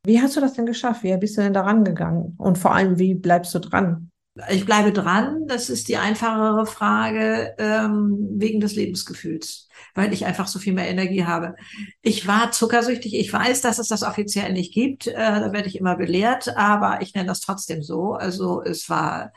Wie 0.04 0.22
hast 0.22 0.36
du 0.38 0.42
das 0.42 0.54
denn 0.54 0.68
geschafft? 0.68 1.04
Wie 1.04 1.18
bist 1.18 1.36
du 1.38 1.42
denn 1.42 1.54
da 1.54 1.62
rangegangen? 1.62 2.36
Und 2.38 2.58
vor 2.60 2.76
allem, 2.76 3.00
wie 3.00 3.16
bleibst 3.16 3.54
du 3.56 3.60
dran? 3.60 4.12
Ich 4.52 4.66
bleibe 4.66 4.94
dran, 4.94 5.48
das 5.48 5.70
ist 5.72 5.88
die 5.88 5.98
einfachere 5.98 6.68
Frage, 6.68 7.56
ähm, 7.58 8.36
wegen 8.36 8.60
des 8.60 8.76
Lebensgefühls, 8.76 9.68
weil 9.96 10.14
ich 10.14 10.28
einfach 10.28 10.46
so 10.46 10.60
viel 10.60 10.74
mehr 10.74 10.88
Energie 10.88 11.26
habe. 11.26 11.56
Ich 12.04 12.28
war 12.28 12.52
zuckersüchtig, 12.52 13.16
ich 13.16 13.34
weiß, 13.34 13.62
dass 13.62 13.80
es 13.80 13.88
das 13.88 14.04
offiziell 14.04 14.54
nicht 14.54 14.76
gibt, 14.76 15.08
äh, 15.08 15.14
da 15.16 15.52
werde 15.54 15.68
ich 15.68 15.76
immer 15.76 15.96
belehrt, 15.96 16.56
aber 16.56 17.02
ich 17.02 17.16
nenne 17.16 17.28
das 17.28 17.42
trotzdem 17.42 17.82
so. 17.82 18.14
Also 18.14 18.62
es 18.62 18.88
war 18.90 19.32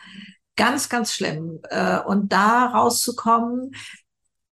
ganz, 0.57 0.89
ganz 0.89 1.13
schlimm. 1.13 1.61
Äh, 1.71 2.01
und 2.01 2.33
da 2.33 2.67
rauszukommen, 2.67 3.73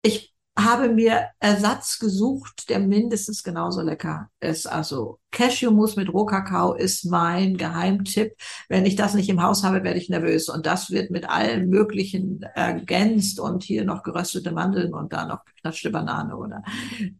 ich 0.02 0.34
habe 0.58 0.88
mir 0.88 1.28
Ersatz 1.38 2.00
gesucht, 2.00 2.68
der 2.68 2.80
mindestens 2.80 3.44
genauso 3.44 3.80
lecker 3.80 4.28
ist. 4.40 4.66
Also 4.66 5.20
Cashewmus 5.30 5.94
mit 5.94 6.12
Rohkakao 6.12 6.74
ist 6.74 7.04
mein 7.04 7.56
Geheimtipp. 7.56 8.32
Wenn 8.68 8.84
ich 8.84 8.96
das 8.96 9.14
nicht 9.14 9.28
im 9.28 9.40
Haus 9.40 9.62
habe, 9.62 9.84
werde 9.84 10.00
ich 10.00 10.08
nervös. 10.08 10.48
Und 10.48 10.66
das 10.66 10.90
wird 10.90 11.10
mit 11.10 11.28
allen 11.28 11.68
möglichen 11.68 12.42
ergänzt 12.54 13.38
und 13.38 13.62
hier 13.62 13.84
noch 13.84 14.02
geröstete 14.02 14.50
Mandeln 14.50 14.94
und 14.94 15.12
da 15.12 15.26
noch 15.26 15.44
geknatschte 15.44 15.90
Banane 15.90 16.36
oder 16.36 16.64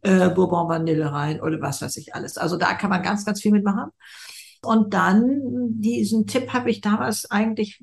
äh, 0.01 0.29
Bourbon 0.29 0.67
Vanille 0.67 1.09
rein 1.09 1.39
oder 1.41 1.61
was 1.61 1.81
weiß 1.81 1.95
ich 1.95 2.13
alles. 2.13 2.37
Also 2.37 2.57
da 2.57 2.73
kann 2.73 2.89
man 2.89 3.03
ganz, 3.03 3.23
ganz 3.23 3.41
viel 3.41 3.53
mitmachen. 3.53 3.89
Und 4.61 4.93
dann 4.93 5.79
diesen 5.79 6.27
Tipp 6.27 6.51
habe 6.51 6.69
ich 6.69 6.81
damals 6.81 7.31
eigentlich 7.31 7.81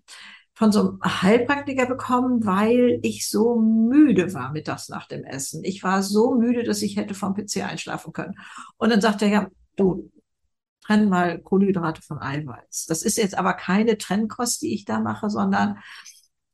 von 0.57 0.73
so 0.73 0.81
einem 0.81 1.01
Heilpraktiker 1.05 1.85
bekommen, 1.85 2.47
weil 2.47 2.99
ich 3.03 3.29
so 3.29 3.57
müde 3.61 4.33
war 4.33 4.53
mittags 4.53 4.89
nach 4.89 5.07
dem 5.07 5.23
Essen. 5.23 5.63
Ich 5.65 5.83
war 5.83 6.03
so 6.03 6.35
müde, 6.35 6.65
dass 6.65 6.81
ich 6.81 6.97
hätte 6.97 7.13
vom 7.13 7.35
PC 7.35 7.59
einschlafen 7.59 8.15
können. 8.15 8.37
Und 8.79 8.89
dann 8.89 9.03
sagte 9.03 9.27
er, 9.27 9.31
ja, 9.31 9.47
du, 9.77 10.11
trenn 10.81 11.11
mal 11.11 11.39
Kohlenhydrate 11.41 12.01
von 12.01 12.23
Eiweiß. 12.23 12.87
Das 12.89 13.03
ist 13.03 13.19
jetzt 13.19 13.37
aber 13.37 13.53
keine 13.53 13.99
Trennkost, 13.99 14.63
die 14.63 14.73
ich 14.73 14.87
da 14.87 14.99
mache, 14.99 15.29
sondern 15.29 15.79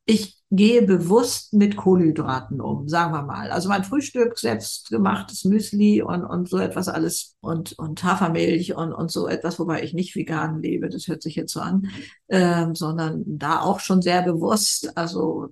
ich 0.05 0.43
gehe 0.51 0.83
bewusst 0.83 1.55
mit 1.55 1.77
Kohlenhydraten 1.77 2.61
um, 2.61 2.87
sagen 2.87 3.13
wir 3.15 3.23
mal. 3.23 3.51
Also 3.51 3.71
mein 3.71 3.85
Frühstück, 3.85 4.39
selbstgemachtes 4.39 5.45
Müsli 5.45 6.03
und, 6.03 6.25
und 6.25 6.49
so 6.49 6.59
etwas 6.59 6.89
alles 6.89 7.37
und, 7.41 7.73
und 7.79 8.05
Hafermilch 8.05 8.75
und, 8.75 8.93
und 8.93 9.11
so 9.11 9.29
etwas, 9.29 9.59
wobei 9.59 9.83
ich 9.83 9.95
nicht 9.95 10.15
vegan 10.15 10.61
lebe, 10.61 10.91
das 10.91 11.09
hört 11.09 11.23
sich 11.23 11.37
jetzt 11.37 11.55
so 11.55 11.61
an, 11.61 11.89
ähm, 12.29 12.75
sondern 12.75 13.23
da 13.27 13.61
auch 13.61 13.81
schon 13.81 14.03
sehr 14.03 14.23
bewusst, 14.23 14.97
also 14.97 15.49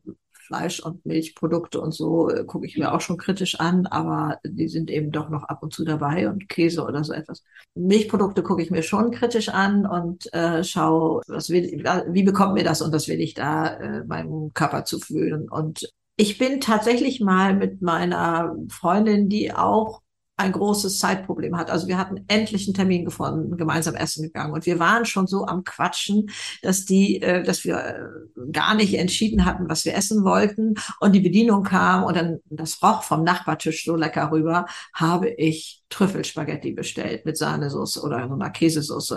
Fleisch- 0.51 0.81
und 0.81 1.07
Milchprodukte 1.07 1.81
und 1.81 1.93
so 1.93 2.29
äh, 2.29 2.45
gucke 2.45 2.67
ich 2.67 2.77
mir 2.77 2.93
auch 2.93 3.01
schon 3.01 3.19
kritisch 3.19 3.61
an, 3.61 3.87
aber 3.87 4.41
die 4.45 4.67
sind 4.67 4.91
eben 4.91 5.13
doch 5.13 5.29
noch 5.29 5.45
ab 5.45 5.63
und 5.63 5.73
zu 5.73 5.85
dabei 5.85 6.29
und 6.29 6.49
Käse 6.49 6.83
oder 6.85 7.05
so 7.05 7.13
etwas. 7.13 7.45
Milchprodukte 7.77 8.43
gucke 8.43 8.61
ich 8.61 8.73
mir 8.73 8.83
schon 8.83 9.13
kritisch 9.13 9.49
an 9.49 9.87
und 9.87 10.33
äh, 10.35 10.65
schaue, 10.65 11.23
was 11.29 11.51
will, 11.51 11.85
wie 12.09 12.25
bekommt 12.25 12.55
mir 12.55 12.65
das 12.65 12.83
und 12.83 12.93
was 12.93 13.07
will 13.07 13.21
ich 13.21 13.35
da 13.35 13.77
äh, 13.77 14.05
meinem 14.05 14.53
Körper 14.53 14.85
zufühlen. 14.85 15.49
Und 15.49 15.89
ich 16.17 16.37
bin 16.37 16.61
tatsächlich 16.61 17.21
mal 17.21 17.55
mit 17.55 17.81
meiner 17.81 18.57
Freundin, 18.71 19.29
die 19.29 19.55
auch 19.55 20.03
ein 20.41 20.53
großes 20.53 20.99
Zeitproblem 20.99 21.57
hat. 21.57 21.71
Also 21.71 21.87
wir 21.89 21.99
hatten 21.99 22.25
endlich 22.29 22.67
einen 22.67 22.75
Termin 22.75 23.05
gefunden, 23.05 23.57
gemeinsam 23.57 23.95
essen 23.95 24.25
gegangen 24.25 24.53
und 24.53 24.67
wir 24.67 24.79
waren 24.79 25.05
schon 25.05 25.27
so 25.27 25.47
am 25.47 25.65
Quatschen, 25.65 26.31
dass 26.63 26.85
die, 26.85 27.23
äh, 27.23 27.43
dass 27.43 27.65
wir 27.65 27.77
äh, 27.79 28.51
gar 28.53 28.75
nicht 28.75 28.95
entschieden 28.95 29.45
hatten, 29.45 29.69
was 29.69 29.85
wir 29.85 29.95
essen 29.95 30.25
wollten 30.25 30.75
und 31.01 31.13
die 31.13 31.21
Bedienung 31.21 31.63
kam 31.63 32.05
und 32.05 32.17
dann 32.17 32.39
das 32.47 32.83
roch 32.83 33.03
vom 33.03 33.25
Nachbartisch 33.25 33.85
so 33.85 33.97
lecker 33.97 34.31
rüber, 34.31 34.67
habe 34.95 35.31
ich 35.31 35.83
Trüffelspaghetti 35.89 36.73
bestellt 36.73 37.27
mit 37.27 37.37
Sahnesauce 37.37 38.03
oder 38.03 38.27
so 38.29 38.35
einer 38.35 38.51
Käsesauce. 38.51 39.15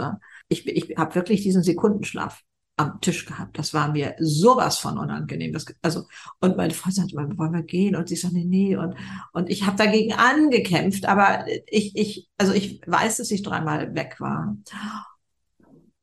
Ich, 0.50 0.68
ich 0.68 0.98
habe 0.98 1.16
wirklich 1.16 1.42
diesen 1.42 1.64
Sekundenschlaf 1.64 2.42
am 2.76 3.00
Tisch 3.02 3.26
gehabt. 3.26 3.58
Das 3.58 3.74
war 3.74 3.92
mir 3.92 4.16
sowas 4.20 4.80
von 4.80 4.98
unangenehm. 4.98 5.54
Das, 5.54 5.66
also, 5.82 6.08
und 6.40 6.58
meine 6.58 6.74
Frau 6.74 6.90
sagte, 6.90 7.16
wollen 7.16 7.54
wir 7.54 7.64
gehen? 7.64 7.96
Und 7.96 8.10
sie 8.10 8.16
sagte, 8.16 8.38
nee, 8.38 8.46
nee. 8.46 8.76
Und, 8.76 8.96
und 9.32 9.50
ich 9.50 9.66
habe 9.66 9.78
dagegen 9.78 10.14
angekämpft, 10.14 11.06
aber 11.06 11.46
ich, 11.68 11.96
ich, 11.96 12.30
also 12.38 12.54
ich 12.54 12.82
weiß, 12.86 13.18
dass 13.18 13.32
ich 13.32 13.44
dreimal 13.44 13.94
weg 13.96 14.16
war. 14.20 14.58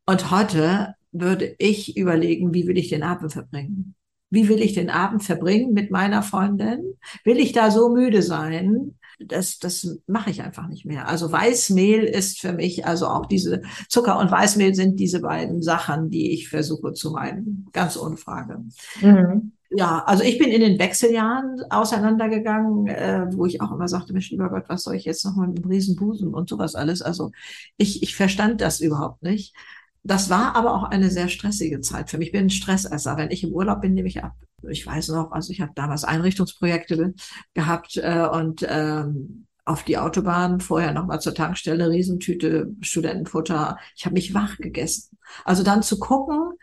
Und 0.07 0.31
heute 0.31 0.95
würde 1.13 1.55
ich 1.59 1.97
überlegen, 1.97 2.55
wie 2.55 2.67
will 2.67 2.79
ich 2.79 2.89
den 2.89 3.03
Abend 3.03 3.33
verbringen? 3.33 3.95
Wie 4.31 4.49
will 4.49 4.63
ich 4.63 4.75
den 4.75 4.91
Abend 4.91 5.25
verbringen 5.25 5.73
mit 5.73 5.91
meiner 5.91 6.23
Freundin? 6.23 6.95
Will 7.25 7.39
ich 7.39 7.53
da 7.53 7.73
so 7.73 7.89
müde 7.89 8.23
sein, 8.23 8.97
das, 9.27 9.59
das 9.59 9.99
mache 10.07 10.31
ich 10.31 10.43
einfach 10.43 10.69
nicht 10.69 10.87
mehr. 10.87 11.09
Also 11.09 11.31
Weißmehl 11.31 12.05
ist 12.05 12.41
für 12.41 12.53
mich, 12.53 12.87
also 12.87 13.07
auch 13.07 13.27
diese 13.27 13.63
Zucker 13.89 14.19
und 14.19 14.31
Weißmehl 14.31 14.75
sind 14.75 14.99
diese 14.99 15.21
beiden 15.21 15.63
Sachen, 15.63 16.11
die 16.11 16.33
ich 16.33 16.49
versuche 16.49 16.93
zu 16.93 17.11
meiden. 17.11 17.69
Ganz 17.73 17.97
ohne 17.97 18.17
Frage. 18.17 18.65
Mhm. 19.01 19.53
Ja, 19.73 20.03
also 20.05 20.25
ich 20.25 20.39
bin 20.39 20.51
in 20.51 20.63
den 20.63 20.81
Wechseljahren 20.81 21.63
auseinandergegangen, 21.71 22.89
äh, 22.89 23.27
wo 23.31 23.47
ich 23.47 23.61
auch 23.61 23.71
immer 23.71 23.87
sagte, 23.87 24.13
Mensch, 24.13 24.31
lieber 24.31 24.51
Gott, 24.51 24.65
was 24.67 24.83
soll 24.83 24.97
ich 24.97 25.05
jetzt 25.05 25.25
noch 25.25 25.37
mal 25.37 25.47
mit 25.47 25.59
dem 25.59 25.71
Riesenbusen 25.71 26.35
und 26.35 26.49
sowas 26.49 26.75
alles? 26.75 27.03
Also 27.03 27.31
ich, 27.77 28.03
ich 28.03 28.17
verstand 28.17 28.61
das 28.61 28.81
überhaupt 28.81 29.23
nicht. 29.23 29.55
Das 30.03 30.31
war 30.31 30.57
aber 30.57 30.75
auch 30.75 30.85
eine 30.85 31.11
sehr 31.11 31.29
stressige 31.29 31.81
Zeit 31.81 32.11
für 32.11 32.19
mich. 32.19 32.29
Ich 32.29 32.33
bin 32.33 32.47
ein 32.47 32.51
Stressesser. 32.51 33.17
Wenn 33.17 33.31
ich 33.31 33.45
im 33.45 33.53
Urlaub 33.53 33.83
bin, 33.83 33.95
nehme 33.95 34.09
ich 34.09 34.25
ab. 34.25 34.33
Ich 34.69 34.87
weiß 34.87 35.09
noch, 35.09 35.33
also 35.33 35.53
ich 35.53 35.61
habe 35.61 35.73
damals 35.75 36.05
Einrichtungsprojekte 36.05 37.15
gehabt 37.55 37.97
äh, 37.97 38.27
und 38.27 38.67
ähm, 38.69 39.47
auf 39.65 39.85
die 39.85 39.99
Autobahn, 39.99 40.61
vorher 40.61 40.93
nochmal 40.93 41.21
zur 41.21 41.35
Tankstelle, 41.35 41.91
Riesentüte, 41.91 42.75
Studentenfutter. 42.81 43.79
Ich 43.97 44.05
habe 44.05 44.15
mich 44.15 44.35
wach 44.35 44.57
gegessen. 44.59 45.17
Also 45.45 45.63
dann 45.63 45.83
zu 45.83 45.99
gucken, 45.99 46.55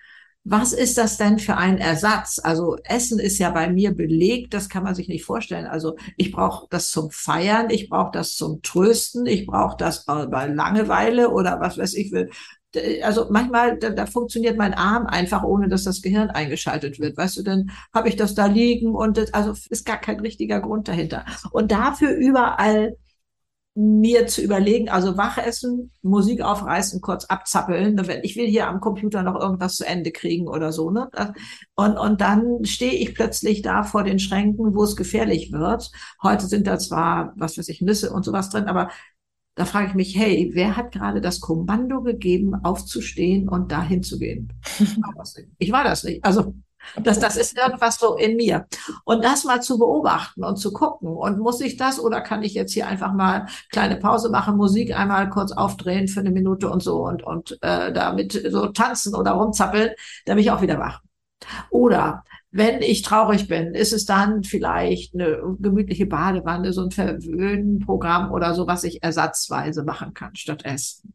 was 0.49 0.71
ist 0.71 0.97
das 0.97 1.17
denn 1.17 1.39
für 1.39 1.57
ein 1.57 1.77
Ersatz? 1.77 2.39
Also 2.41 2.77
Essen 2.85 3.19
ist 3.19 3.37
ja 3.37 3.49
bei 3.49 3.69
mir 3.69 3.93
belegt, 3.93 4.53
das 4.53 4.69
kann 4.69 4.83
man 4.83 4.95
sich 4.95 5.09
nicht 5.09 5.25
vorstellen. 5.25 5.65
Also 5.65 5.97
ich 6.15 6.31
brauche 6.31 6.67
das 6.69 6.89
zum 6.89 7.11
Feiern, 7.11 7.69
ich 7.69 7.89
brauche 7.89 8.11
das 8.11 8.35
zum 8.35 8.61
Trösten, 8.61 9.25
ich 9.25 9.45
brauche 9.45 9.75
das 9.77 10.05
bei 10.05 10.47
Langeweile 10.47 11.31
oder 11.31 11.59
was 11.59 11.77
weiß 11.77 11.93
ich 11.95 12.13
will 12.13 12.29
also 13.03 13.27
manchmal, 13.29 13.77
da, 13.77 13.89
da 13.89 14.05
funktioniert 14.05 14.57
mein 14.57 14.73
Arm 14.73 15.05
einfach, 15.05 15.43
ohne 15.43 15.69
dass 15.69 15.83
das 15.83 16.01
Gehirn 16.01 16.29
eingeschaltet 16.29 16.99
wird. 16.99 17.17
Weißt 17.17 17.37
du, 17.37 17.43
dann 17.43 17.71
habe 17.93 18.09
ich 18.09 18.15
das 18.15 18.35
da 18.35 18.45
liegen 18.45 18.95
und 18.95 19.17
das, 19.17 19.33
also 19.33 19.53
ist 19.69 19.85
gar 19.85 19.97
kein 19.97 20.19
richtiger 20.19 20.61
Grund 20.61 20.87
dahinter. 20.87 21.25
Und 21.51 21.71
dafür 21.71 22.11
überall 22.11 22.95
mir 23.79 24.25
zu 24.25 24.41
überlegen, 24.41 24.89
also 24.89 25.17
wach 25.17 25.37
essen, 25.37 25.91
Musik 26.01 26.41
aufreißen, 26.41 26.99
kurz 26.99 27.25
abzappeln. 27.25 28.01
Ich 28.23 28.35
will 28.35 28.47
hier 28.47 28.67
am 28.67 28.81
Computer 28.81 29.21
noch 29.21 29.39
irgendwas 29.39 29.75
zu 29.75 29.85
Ende 29.85 30.11
kriegen 30.11 30.47
oder 30.47 30.71
so. 30.71 30.89
Ne? 30.89 31.07
Und, 31.75 31.95
und 31.95 32.19
dann 32.19 32.65
stehe 32.65 32.93
ich 32.93 33.13
plötzlich 33.13 33.61
da 33.61 33.83
vor 33.83 34.03
den 34.03 34.17
Schränken, 34.17 34.73
wo 34.73 34.83
es 34.83 34.95
gefährlich 34.95 35.51
wird. 35.51 35.91
Heute 36.23 36.47
sind 36.47 36.65
da 36.65 36.79
zwar, 36.79 37.33
was 37.35 37.59
weiß 37.59 37.69
ich, 37.69 37.81
Nüsse 37.81 38.11
und 38.11 38.25
sowas 38.25 38.49
drin, 38.49 38.65
aber 38.65 38.89
da 39.57 39.65
frage 39.65 39.87
ich 39.89 39.93
mich, 39.95 40.17
hey, 40.17 40.51
wer 40.53 40.77
hat 40.77 40.91
gerade 40.93 41.19
das 41.19 41.41
Kommando 41.41 42.01
gegeben, 42.01 42.55
aufzustehen 42.63 43.49
und 43.49 43.71
dahin 43.71 44.03
zu 44.03 44.19
gehen? 44.19 44.53
Ich 45.57 45.71
war 45.71 45.83
das 45.83 46.03
nicht. 46.03 46.23
Also 46.23 46.53
Das, 46.95 47.19
das 47.19 47.35
ist 47.37 47.57
irgendwas 47.57 47.99
so 47.99 48.15
in 48.15 48.37
mir. 48.37 48.65
Und 49.03 49.23
das 49.23 49.43
mal 49.43 49.61
zu 49.61 49.77
beobachten 49.77 50.43
und 50.43 50.57
zu 50.57 50.71
gucken. 50.71 51.09
Und 51.09 51.39
muss 51.39 51.59
ich 51.61 51.77
das 51.77 51.99
oder 51.99 52.21
kann 52.21 52.43
ich 52.43 52.53
jetzt 52.53 52.73
hier 52.73 52.87
einfach 52.87 53.13
mal 53.13 53.47
kleine 53.71 53.97
Pause 53.97 54.29
machen, 54.29 54.57
Musik 54.57 54.97
einmal 54.97 55.29
kurz 55.29 55.51
aufdrehen 55.51 56.07
für 56.07 56.21
eine 56.21 56.31
Minute 56.31 56.69
und 56.69 56.81
so 56.81 57.05
und, 57.05 57.23
und 57.23 57.57
äh, 57.61 57.91
damit 57.91 58.41
so 58.49 58.67
tanzen 58.67 59.15
oder 59.15 59.31
rumzappeln, 59.31 59.91
bin 60.25 60.37
ich 60.37 60.51
auch 60.51 60.61
wieder 60.61 60.79
wach. 60.79 61.01
Oder 61.69 62.23
wenn 62.57 62.81
ich 62.81 63.03
traurig 63.03 63.47
bin, 63.47 63.75
ist 63.75 63.93
es 63.93 64.05
dann 64.05 64.43
vielleicht 64.43 65.13
eine 65.13 65.39
gemütliche 65.59 66.07
Badewanne, 66.07 66.73
so 66.73 66.81
ein 66.85 66.91
Verwöhnprogramm 66.91 68.31
oder 68.31 68.55
so, 68.55 68.65
was 68.65 68.83
ich 68.83 69.03
ersatzweise 69.03 69.83
machen 69.83 70.15
kann 70.15 70.35
statt 70.35 70.65
Essen. 70.65 71.13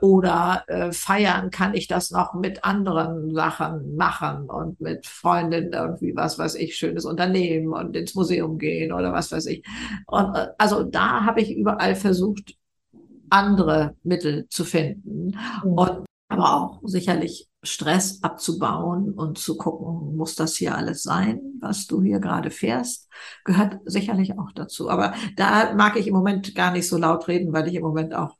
Oder 0.00 0.64
äh, 0.66 0.90
feiern 0.90 1.50
kann 1.50 1.74
ich 1.74 1.86
das 1.86 2.10
noch 2.10 2.34
mit 2.34 2.64
anderen 2.64 3.32
Sachen 3.32 3.94
machen 3.94 4.50
und 4.50 4.80
mit 4.80 5.06
Freundinnen 5.06 5.72
irgendwie 5.72 6.16
was 6.16 6.36
weiß 6.36 6.56
ich, 6.56 6.74
schönes 6.74 7.04
Unternehmen 7.04 7.72
und 7.72 7.94
ins 7.96 8.16
Museum 8.16 8.58
gehen 8.58 8.92
oder 8.92 9.12
was 9.12 9.30
weiß 9.30 9.46
ich. 9.46 9.64
Und 10.08 10.34
äh, 10.34 10.48
also 10.58 10.82
da 10.82 11.24
habe 11.24 11.42
ich 11.42 11.54
überall 11.54 11.94
versucht, 11.94 12.56
andere 13.30 13.94
Mittel 14.02 14.48
zu 14.48 14.64
finden. 14.64 15.36
Mhm. 15.64 15.72
Und 15.72 16.06
aber 16.28 16.56
auch 16.56 16.80
sicherlich 16.82 17.46
Stress 17.62 18.22
abzubauen 18.22 19.12
und 19.12 19.38
zu 19.38 19.56
gucken, 19.56 20.16
muss 20.16 20.34
das 20.34 20.56
hier 20.56 20.76
alles 20.76 21.02
sein, 21.02 21.40
was 21.60 21.86
du 21.86 22.02
hier 22.02 22.18
gerade 22.18 22.50
fährst, 22.50 23.08
gehört 23.44 23.78
sicherlich 23.84 24.38
auch 24.38 24.50
dazu. 24.52 24.90
Aber 24.90 25.14
da 25.36 25.74
mag 25.74 25.96
ich 25.96 26.08
im 26.08 26.14
Moment 26.14 26.54
gar 26.54 26.72
nicht 26.72 26.88
so 26.88 26.98
laut 26.98 27.28
reden, 27.28 27.52
weil 27.52 27.68
ich 27.68 27.74
im 27.74 27.82
Moment 27.82 28.14
auch 28.14 28.36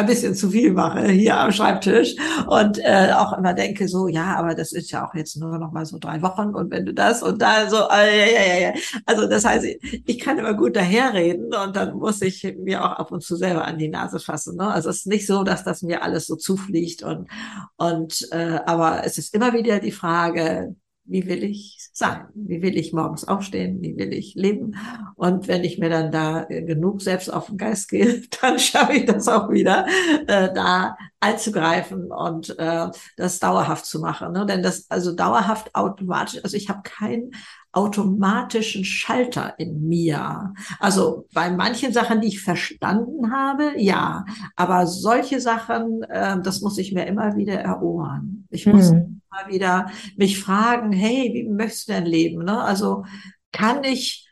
ein 0.00 0.06
bisschen 0.06 0.34
zu 0.34 0.50
viel 0.50 0.72
mache 0.72 1.08
hier 1.08 1.38
am 1.38 1.52
Schreibtisch 1.52 2.16
und 2.46 2.78
äh, 2.78 3.12
auch 3.16 3.36
immer 3.36 3.54
denke 3.54 3.88
so, 3.88 4.08
ja, 4.08 4.36
aber 4.36 4.54
das 4.54 4.72
ist 4.72 4.90
ja 4.90 5.06
auch 5.06 5.14
jetzt 5.14 5.36
nur 5.36 5.58
noch 5.58 5.72
mal 5.72 5.86
so 5.86 5.98
drei 5.98 6.20
Wochen 6.22 6.54
und 6.54 6.70
wenn 6.70 6.86
du 6.86 6.94
das 6.94 7.22
und 7.22 7.40
da 7.40 7.68
so, 7.68 7.76
äh, 7.90 8.34
ja, 8.34 8.54
ja, 8.54 8.60
ja. 8.68 8.74
Also 9.06 9.28
das 9.28 9.44
heißt, 9.44 9.64
ich 10.06 10.18
kann 10.18 10.38
immer 10.38 10.54
gut 10.54 10.76
daherreden 10.76 11.54
und 11.54 11.76
dann 11.76 11.96
muss 11.96 12.22
ich 12.22 12.42
mir 12.58 12.84
auch 12.84 12.98
ab 12.98 13.12
und 13.12 13.22
zu 13.22 13.36
selber 13.36 13.64
an 13.64 13.78
die 13.78 13.88
Nase 13.88 14.18
fassen. 14.18 14.56
Ne? 14.56 14.68
Also 14.68 14.90
es 14.90 14.98
ist 14.98 15.06
nicht 15.06 15.26
so, 15.26 15.44
dass 15.44 15.64
das 15.64 15.82
mir 15.82 16.02
alles 16.02 16.26
so 16.26 16.36
zufliegt 16.36 17.02
und 17.02 17.28
und 17.76 18.28
äh, 18.32 18.60
aber 18.66 19.02
es 19.04 19.18
ist 19.18 19.34
immer 19.34 19.52
wieder 19.52 19.80
die 19.80 19.92
Frage, 19.92 20.74
wie 21.04 21.26
will 21.26 21.44
ich 21.44 21.78
sein? 21.92 22.26
Wie 22.34 22.62
will 22.62 22.76
ich 22.76 22.92
morgens 22.92 23.26
aufstehen? 23.26 23.80
Wie 23.82 23.96
will 23.96 24.12
ich 24.12 24.34
leben? 24.34 24.76
Und 25.16 25.48
wenn 25.48 25.64
ich 25.64 25.78
mir 25.78 25.90
dann 25.90 26.10
da 26.10 26.44
genug 26.44 27.02
selbst 27.02 27.32
auf 27.32 27.46
den 27.46 27.58
Geist 27.58 27.88
gehe, 27.88 28.22
dann 28.40 28.58
schaffe 28.58 28.94
ich 28.94 29.06
das 29.06 29.28
auch 29.28 29.50
wieder, 29.50 29.86
äh, 30.26 30.52
da 30.54 30.96
einzugreifen 31.20 32.10
und 32.10 32.58
äh, 32.58 32.88
das 33.16 33.38
dauerhaft 33.38 33.84
zu 33.84 34.00
machen. 34.00 34.32
Ne? 34.32 34.46
Denn 34.46 34.62
das, 34.62 34.90
also 34.90 35.14
dauerhaft 35.14 35.74
automatisch, 35.74 36.42
also 36.42 36.56
ich 36.56 36.68
habe 36.70 36.80
keinen 36.82 37.32
automatischen 37.72 38.84
Schalter 38.84 39.54
in 39.58 39.86
mir. 39.86 40.54
Also 40.80 41.28
bei 41.32 41.50
manchen 41.50 41.92
Sachen, 41.92 42.20
die 42.20 42.28
ich 42.28 42.42
verstanden 42.42 43.32
habe, 43.32 43.74
ja. 43.76 44.24
Aber 44.56 44.86
solche 44.86 45.40
Sachen, 45.40 46.02
äh, 46.04 46.40
das 46.42 46.62
muss 46.62 46.78
ich 46.78 46.92
mir 46.92 47.06
immer 47.06 47.36
wieder 47.36 47.60
erobern. 47.60 48.46
Ich 48.50 48.66
muss 48.66 48.90
hm. 48.90 49.20
immer 49.30 49.52
wieder 49.52 49.90
mich 50.16 50.40
fragen, 50.40 50.90
hey, 50.90 51.30
wie 51.34 51.48
möchtest 51.48 51.88
du 51.88 51.92
denn 51.92 52.06
leben? 52.06 52.44
Ne? 52.44 52.60
Also 52.60 53.04
kann 53.52 53.84
ich, 53.84 54.28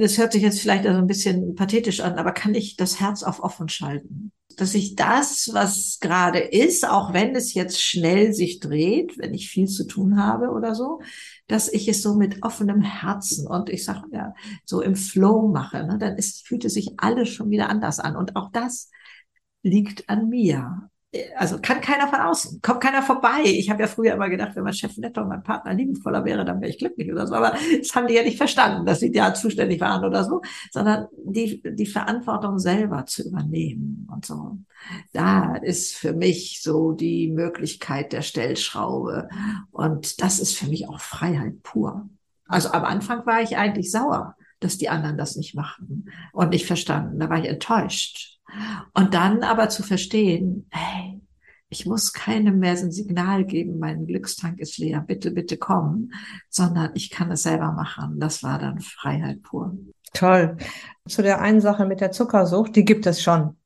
das 0.00 0.18
hört 0.18 0.32
sich 0.32 0.42
jetzt 0.42 0.60
vielleicht 0.60 0.86
also 0.86 0.98
ein 0.98 1.06
bisschen 1.06 1.54
pathetisch 1.54 2.00
an, 2.00 2.14
aber 2.14 2.32
kann 2.32 2.54
ich 2.54 2.76
das 2.76 2.98
Herz 2.98 3.22
auf 3.22 3.40
offen 3.40 3.68
schalten? 3.68 4.32
Dass 4.56 4.74
ich 4.74 4.94
das, 4.94 5.50
was 5.52 5.98
gerade 6.00 6.38
ist, 6.38 6.88
auch 6.88 7.12
wenn 7.12 7.34
es 7.34 7.54
jetzt 7.54 7.82
schnell 7.82 8.32
sich 8.32 8.60
dreht, 8.60 9.18
wenn 9.18 9.34
ich 9.34 9.48
viel 9.48 9.66
zu 9.66 9.86
tun 9.86 10.16
habe 10.16 10.50
oder 10.50 10.74
so, 10.74 11.00
dass 11.46 11.72
ich 11.72 11.88
es 11.88 12.02
so 12.02 12.14
mit 12.14 12.42
offenem 12.42 12.80
Herzen 12.80 13.46
und 13.46 13.68
ich 13.68 13.84
sage 13.84 14.06
ja, 14.12 14.34
so 14.64 14.80
im 14.80 14.96
Flow 14.96 15.48
mache, 15.48 15.84
ne, 15.84 15.98
dann 15.98 16.16
ist, 16.16 16.46
fühlt 16.46 16.64
es 16.64 16.74
sich 16.74 16.92
alles 16.98 17.28
schon 17.28 17.50
wieder 17.50 17.68
anders 17.68 18.00
an. 18.00 18.16
Und 18.16 18.36
auch 18.36 18.50
das 18.52 18.90
liegt 19.62 20.08
an 20.08 20.28
mir 20.28 20.90
also 21.36 21.58
kann 21.60 21.80
keiner 21.80 22.08
von 22.08 22.20
außen, 22.20 22.60
kommt 22.62 22.80
keiner 22.80 23.02
vorbei. 23.02 23.42
Ich 23.44 23.70
habe 23.70 23.82
ja 23.82 23.88
früher 23.88 24.14
immer 24.14 24.28
gedacht, 24.28 24.56
wenn 24.56 24.64
mein 24.64 24.72
Chef 24.72 24.96
netter 24.96 25.22
und 25.22 25.28
mein 25.28 25.42
Partner 25.42 25.74
liebevoller 25.74 26.24
wäre, 26.24 26.44
dann 26.44 26.60
wäre 26.60 26.70
ich 26.70 26.78
glücklich 26.78 27.10
oder 27.10 27.26
so. 27.26 27.34
Aber 27.34 27.54
das 27.78 27.94
haben 27.94 28.06
die 28.06 28.14
ja 28.14 28.22
nicht 28.22 28.38
verstanden, 28.38 28.86
dass 28.86 29.00
sie 29.00 29.12
ja 29.12 29.34
zuständig 29.34 29.80
waren 29.80 30.04
oder 30.04 30.24
so, 30.24 30.42
sondern 30.70 31.06
die, 31.16 31.62
die 31.64 31.86
Verantwortung 31.86 32.58
selber 32.58 33.06
zu 33.06 33.28
übernehmen 33.28 34.08
und 34.12 34.24
so. 34.24 34.58
Da 35.12 35.56
ist 35.56 35.94
für 35.94 36.12
mich 36.12 36.62
so 36.62 36.92
die 36.92 37.30
Möglichkeit 37.30 38.12
der 38.12 38.22
Stellschraube. 38.22 39.28
Und 39.70 40.22
das 40.22 40.40
ist 40.40 40.56
für 40.56 40.66
mich 40.66 40.88
auch 40.88 41.00
Freiheit 41.00 41.62
pur. 41.62 42.08
Also 42.46 42.70
am 42.70 42.84
Anfang 42.84 43.24
war 43.26 43.40
ich 43.42 43.56
eigentlich 43.56 43.90
sauer, 43.90 44.36
dass 44.64 44.78
die 44.78 44.88
anderen 44.88 45.16
das 45.16 45.36
nicht 45.36 45.54
machten 45.54 46.06
und 46.32 46.50
nicht 46.50 46.66
verstanden. 46.66 47.18
Da 47.20 47.28
war 47.28 47.38
ich 47.38 47.48
enttäuscht 47.48 48.40
und 48.92 49.14
dann 49.14 49.42
aber 49.42 49.68
zu 49.68 49.82
verstehen, 49.82 50.66
hey, 50.70 51.20
ich 51.68 51.86
muss 51.86 52.12
keinem 52.12 52.60
mehr 52.60 52.72
ein 52.72 52.92
Signal 52.92 53.44
geben, 53.44 53.78
mein 53.78 54.06
Glückstank 54.06 54.60
ist 54.60 54.78
leer, 54.78 55.00
bitte, 55.00 55.32
bitte 55.32 55.56
komm, 55.56 56.12
sondern 56.48 56.90
ich 56.94 57.10
kann 57.10 57.32
es 57.32 57.42
selber 57.42 57.72
machen. 57.72 58.20
Das 58.20 58.42
war 58.42 58.58
dann 58.58 58.80
Freiheit 58.80 59.42
pur. 59.42 59.76
Toll. 60.12 60.56
Zu 61.08 61.22
der 61.22 61.40
einen 61.40 61.60
Sache 61.60 61.84
mit 61.84 62.00
der 62.00 62.12
Zuckersucht, 62.12 62.76
die 62.76 62.84
gibt 62.84 63.06
es 63.06 63.22
schon. 63.22 63.56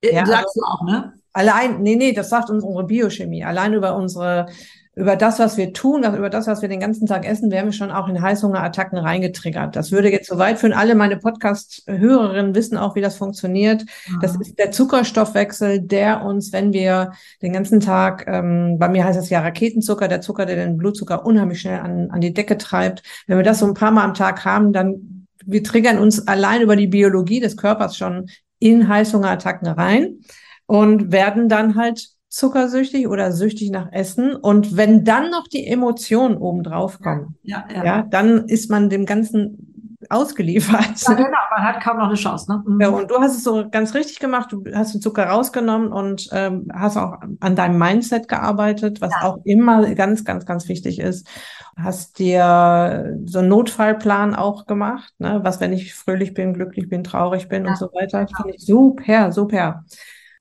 Äh, 0.00 0.14
ja, 0.14 0.24
Sagst 0.24 0.56
also, 0.56 0.60
du 0.60 0.66
auch, 0.66 0.84
ne? 0.86 1.14
Allein, 1.34 1.82
nee, 1.82 1.96
nee, 1.96 2.12
das 2.12 2.30
sagt 2.30 2.50
uns 2.50 2.64
unsere 2.64 2.86
Biochemie. 2.86 3.44
Allein 3.44 3.74
über 3.74 3.96
unsere 3.96 4.46
über 4.94 5.16
das, 5.16 5.38
was 5.38 5.56
wir 5.56 5.72
tun, 5.72 6.04
über 6.04 6.28
das, 6.28 6.46
was 6.46 6.60
wir 6.60 6.68
den 6.68 6.80
ganzen 6.80 7.06
Tag 7.06 7.26
essen, 7.26 7.50
werden 7.50 7.66
wir 7.66 7.72
schon 7.72 7.90
auch 7.90 8.08
in 8.08 8.20
Heißhungerattacken 8.20 8.98
reingetriggert. 8.98 9.74
Das 9.74 9.90
würde 9.90 10.10
jetzt 10.10 10.28
so 10.28 10.36
weit 10.36 10.58
führen. 10.58 10.74
Alle 10.74 10.94
meine 10.94 11.16
Podcast-Hörerinnen 11.16 12.54
wissen 12.54 12.76
auch, 12.76 12.94
wie 12.94 13.00
das 13.00 13.16
funktioniert. 13.16 13.82
Ja. 13.82 14.18
Das 14.20 14.36
ist 14.36 14.58
der 14.58 14.70
Zuckerstoffwechsel, 14.70 15.80
der 15.80 16.22
uns, 16.22 16.52
wenn 16.52 16.74
wir 16.74 17.12
den 17.40 17.54
ganzen 17.54 17.80
Tag, 17.80 18.26
ähm, 18.28 18.76
bei 18.78 18.88
mir 18.88 19.04
heißt 19.04 19.18
es 19.18 19.30
ja 19.30 19.40
Raketenzucker, 19.40 20.08
der 20.08 20.20
Zucker, 20.20 20.44
der 20.44 20.56
den 20.56 20.76
Blutzucker 20.76 21.24
unheimlich 21.24 21.62
schnell 21.62 21.80
an, 21.80 22.10
an 22.10 22.20
die 22.20 22.34
Decke 22.34 22.58
treibt. 22.58 23.02
Wenn 23.26 23.38
wir 23.38 23.44
das 23.44 23.60
so 23.60 23.66
ein 23.66 23.74
paar 23.74 23.92
Mal 23.92 24.04
am 24.04 24.14
Tag 24.14 24.44
haben, 24.44 24.74
dann 24.74 25.26
wir 25.44 25.64
triggern 25.64 25.98
uns 25.98 26.28
allein 26.28 26.60
über 26.60 26.76
die 26.76 26.86
Biologie 26.86 27.40
des 27.40 27.56
Körpers 27.56 27.96
schon 27.96 28.28
in 28.58 28.88
Heißhungerattacken 28.88 29.68
rein 29.68 30.18
und 30.66 31.12
werden 31.12 31.48
dann 31.48 31.76
halt 31.76 32.10
zuckersüchtig 32.32 33.08
oder 33.08 33.30
süchtig 33.30 33.70
nach 33.70 33.92
Essen. 33.92 34.34
Und 34.34 34.76
wenn 34.76 35.04
dann 35.04 35.30
noch 35.30 35.46
die 35.46 35.66
Emotionen 35.66 36.38
obendrauf 36.38 36.98
kommen, 36.98 37.36
ja, 37.42 37.64
ja, 37.70 37.76
ja. 37.76 37.84
ja 37.84 38.02
dann 38.02 38.46
ist 38.48 38.70
man 38.70 38.88
dem 38.88 39.04
Ganzen 39.04 39.68
ausgeliefert. 40.08 41.00
Ja, 41.02 41.14
genau, 41.14 41.38
man 41.54 41.62
hat 41.62 41.82
kaum 41.82 41.98
noch 41.98 42.06
eine 42.06 42.14
Chance. 42.14 42.50
Ne? 42.50 42.62
Mhm. 42.66 42.80
Ja, 42.80 42.88
und 42.88 43.10
du 43.10 43.18
hast 43.18 43.36
es 43.36 43.44
so 43.44 43.68
ganz 43.70 43.94
richtig 43.94 44.18
gemacht. 44.18 44.50
Du 44.50 44.64
hast 44.74 44.94
den 44.94 45.02
Zucker 45.02 45.26
rausgenommen 45.26 45.92
und 45.92 46.28
ähm, 46.32 46.68
hast 46.72 46.96
auch 46.96 47.18
an 47.40 47.54
deinem 47.54 47.78
Mindset 47.78 48.28
gearbeitet, 48.28 49.00
was 49.00 49.12
auch 49.20 49.38
immer 49.44 49.94
ganz, 49.94 50.24
ganz, 50.24 50.46
ganz 50.46 50.68
wichtig 50.68 51.00
ist. 51.00 51.28
Hast 51.76 52.18
dir 52.18 53.14
so 53.26 53.40
einen 53.40 53.48
Notfallplan 53.48 54.34
auch 54.34 54.66
gemacht, 54.66 55.12
ne? 55.18 55.40
was, 55.42 55.60
wenn 55.60 55.72
ich 55.72 55.94
fröhlich 55.94 56.34
bin, 56.34 56.54
glücklich 56.54 56.88
bin, 56.88 57.04
traurig 57.04 57.48
bin 57.48 57.66
und 57.66 57.76
so 57.76 57.86
weiter. 57.92 58.26
Finde 58.26 58.56
ich 58.56 58.64
super, 58.64 59.32
super. 59.32 59.84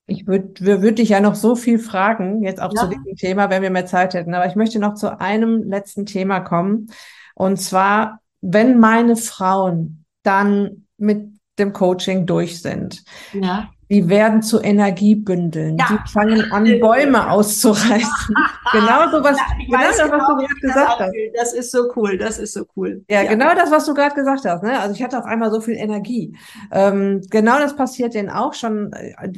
Ich 0.08 0.28
würde 0.28 0.82
würd 0.82 1.00
dich 1.00 1.10
ja 1.10 1.20
noch 1.20 1.36
so 1.36 1.56
viel 1.56 1.80
fragen, 1.80 2.44
jetzt 2.44 2.62
auch 2.62 2.74
ja. 2.74 2.82
zu 2.82 2.88
diesem 2.90 3.16
Thema, 3.16 3.50
wenn 3.50 3.62
wir 3.62 3.70
mehr 3.70 3.86
Zeit 3.86 4.14
hätten. 4.14 4.34
Aber 4.34 4.46
ich 4.46 4.56
möchte 4.56 4.80
noch 4.80 4.96
zu 4.96 5.20
einem 5.20 5.64
letzten 5.64 6.06
Thema 6.06 6.40
kommen. 6.42 6.88
Und 7.36 7.58
zwar, 7.58 8.20
wenn 8.42 8.80
meine 8.80 9.16
Frauen 9.16 10.06
dann 10.24 10.88
mit 10.98 11.30
dem 11.60 11.74
Coaching 11.74 12.26
durch 12.26 12.62
sind, 12.62 13.04
ja 13.34 13.70
die 13.92 14.08
werden 14.08 14.42
zu 14.42 14.62
Energiebündeln. 14.62 15.78
Ja. 15.78 15.86
Die 15.92 16.10
fangen 16.10 16.50
an, 16.52 16.80
Bäume 16.80 17.30
auszureißen. 17.30 18.36
genau 18.72 19.12
so 19.12 19.22
was, 19.22 19.38
ja, 19.38 19.46
genau 19.66 19.78
das, 19.78 19.98
genau, 19.98 20.18
was 20.18 20.28
du 20.28 20.36
gerade 20.38 20.62
gesagt 20.62 21.00
hast. 21.00 21.14
Das 21.36 21.54
ist 21.54 21.72
so 21.72 21.92
cool, 21.98 22.18
das 22.18 22.38
ist 22.38 22.54
so 22.54 22.64
cool. 22.78 23.04
Ja, 23.10 23.24
ja. 23.24 23.30
genau 23.30 23.54
das, 23.54 23.70
was 23.70 23.86
du 23.86 23.94
gerade 23.94 24.16
gesagt 24.16 24.46
hast. 24.46 24.64
Ne? 24.64 24.80
Also 24.80 24.96
ich 24.96 25.04
hatte 25.04 25.20
auf 25.20 25.26
einmal 25.26 25.52
so 25.52 25.60
viel 25.60 25.76
Energie. 25.76 26.38
Ähm, 26.72 27.22
genau 27.30 27.60
das 27.60 27.76
passiert 27.76 28.14
denen 28.14 28.30
auch 28.30 28.54
schon. 28.54 28.92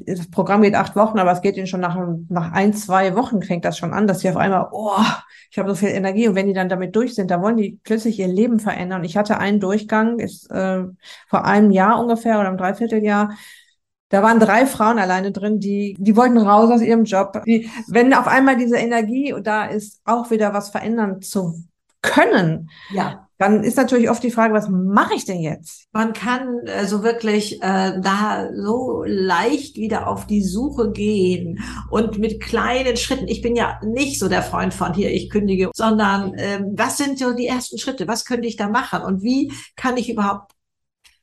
Das 0.06 0.30
Programm 0.30 0.62
geht 0.62 0.76
acht 0.76 0.96
Wochen, 0.96 1.18
aber 1.18 1.32
es 1.32 1.42
geht 1.42 1.58
ihnen 1.58 1.66
schon 1.66 1.82
nach, 1.82 1.98
nach 2.30 2.52
ein, 2.52 2.74
zwei 2.74 3.16
Wochen 3.16 3.42
fängt 3.42 3.66
das 3.66 3.80
schon 3.80 3.92
an, 3.92 4.06
dass 4.06 4.20
sie 4.20 4.30
auf 4.30 4.38
einmal, 4.38 4.68
oh, 4.72 5.02
ich 5.50 5.58
habe 5.58 5.70
so 5.70 5.76
viel 5.76 5.90
Energie. 5.90 6.28
Und 6.28 6.36
wenn 6.36 6.46
die 6.46 6.54
dann 6.54 6.70
damit 6.70 6.96
durch 6.96 7.16
sind, 7.16 7.32
da 7.32 7.42
wollen 7.42 7.58
die 7.58 7.80
plötzlich 7.84 8.20
ihr 8.20 8.28
Leben 8.28 8.60
verändern. 8.60 9.04
Ich 9.04 9.18
hatte 9.18 9.40
einen 9.40 9.60
Durchgang, 9.60 10.20
ist 10.20 10.52
äh, 10.52 10.84
vor 11.28 11.44
einem 11.44 11.72
Jahr 11.72 12.00
ungefähr 12.00 12.38
oder 12.40 12.50
einem 12.50 12.58
Dreivierteljahr, 12.58 13.32
da 14.14 14.22
waren 14.22 14.40
drei 14.40 14.68
Frauen 14.68 15.00
alleine 15.00 15.32
drin, 15.32 15.60
die, 15.60 15.96
die 15.98 16.16
wollten 16.16 16.38
raus 16.38 16.70
aus 16.70 16.84
ihrem 16.84 17.04
Job. 17.04 17.42
Die, 17.48 17.68
wenn 17.88 18.14
auf 18.14 18.28
einmal 18.28 18.56
diese 18.56 18.78
Energie 18.78 19.34
da 19.42 19.66
ist, 19.66 20.02
auch 20.06 20.30
wieder 20.30 20.54
was 20.54 20.70
verändern 20.70 21.24
zu 21.24 21.64
können, 22.04 22.70
ja. 22.92 23.28
dann 23.40 23.64
ist 23.64 23.76
natürlich 23.76 24.12
oft 24.12 24.22
die 24.22 24.30
Frage, 24.30 24.54
was 24.54 24.70
mache 24.70 25.16
ich 25.16 25.26
denn 25.26 25.40
jetzt? 25.40 25.88
Man 25.94 26.14
kann 26.14 26.60
also 26.78 27.02
wirklich 27.02 27.60
äh, 27.64 28.00
da 28.02 28.50
so 28.56 29.04
leicht 29.04 29.78
wieder 29.78 30.06
auf 30.06 30.28
die 30.28 30.44
Suche 30.44 30.92
gehen 30.92 31.64
und 31.90 32.20
mit 32.20 32.40
kleinen 32.40 32.98
Schritten. 32.98 33.28
Ich 33.28 33.42
bin 33.42 33.56
ja 33.56 33.80
nicht 33.84 34.20
so 34.20 34.30
der 34.30 34.44
Freund 34.44 34.76
von 34.76 34.94
hier, 34.94 35.12
ich 35.12 35.32
kündige, 35.32 35.72
sondern 35.74 36.36
äh, 36.36 36.64
was 36.76 36.98
sind 36.98 37.18
so 37.18 37.34
die 37.34 37.48
ersten 37.48 37.80
Schritte? 37.80 38.08
Was 38.08 38.26
könnte 38.26 38.48
ich 38.48 38.58
da 38.58 38.70
machen? 38.70 39.02
Und 39.02 39.24
wie 39.24 39.52
kann 39.76 39.98
ich 39.98 40.12
überhaupt 40.12 40.52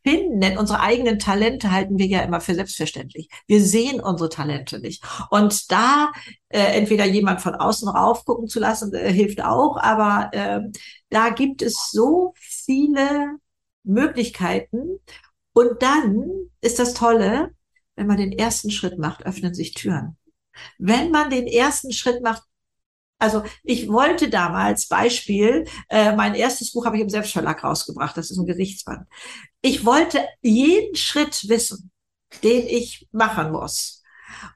finden, 0.02 0.40
denn 0.40 0.58
unsere 0.58 0.80
eigenen 0.80 1.18
Talente 1.18 1.70
halten 1.70 1.98
wir 1.98 2.06
ja 2.06 2.20
immer 2.20 2.40
für 2.40 2.54
selbstverständlich. 2.54 3.28
Wir 3.46 3.62
sehen 3.62 4.00
unsere 4.00 4.28
Talente 4.28 4.80
nicht. 4.80 5.02
Und 5.30 5.70
da 5.70 6.12
äh, 6.48 6.78
entweder 6.78 7.04
jemand 7.04 7.40
von 7.40 7.54
außen 7.54 7.88
raufgucken 7.88 8.48
zu 8.48 8.60
lassen, 8.60 8.92
äh, 8.94 9.12
hilft 9.12 9.42
auch, 9.42 9.76
aber 9.76 10.30
äh, 10.32 10.60
da 11.10 11.30
gibt 11.30 11.62
es 11.62 11.90
so 11.90 12.32
viele 12.36 13.36
Möglichkeiten. 13.82 15.00
Und 15.52 15.82
dann 15.82 16.30
ist 16.60 16.78
das 16.78 16.94
Tolle, 16.94 17.50
wenn 17.96 18.06
man 18.06 18.16
den 18.16 18.32
ersten 18.32 18.70
Schritt 18.70 18.98
macht, 18.98 19.26
öffnen 19.26 19.54
sich 19.54 19.74
Türen. 19.74 20.16
Wenn 20.78 21.10
man 21.10 21.30
den 21.30 21.46
ersten 21.46 21.92
Schritt 21.92 22.22
macht, 22.22 22.42
also 23.20 23.44
ich 23.62 23.88
wollte 23.88 24.30
damals, 24.30 24.88
Beispiel, 24.88 25.66
äh, 25.88 26.16
mein 26.16 26.34
erstes 26.34 26.72
Buch 26.72 26.86
habe 26.86 26.96
ich 26.96 27.02
im 27.02 27.10
Selbstverlag 27.10 27.62
rausgebracht, 27.62 28.16
das 28.16 28.30
ist 28.30 28.38
ein 28.38 28.46
Gerichtsband. 28.46 29.06
Ich 29.60 29.84
wollte 29.84 30.26
jeden 30.40 30.96
Schritt 30.96 31.48
wissen, 31.48 31.90
den 32.42 32.66
ich 32.66 33.06
machen 33.12 33.52
muss. 33.52 34.02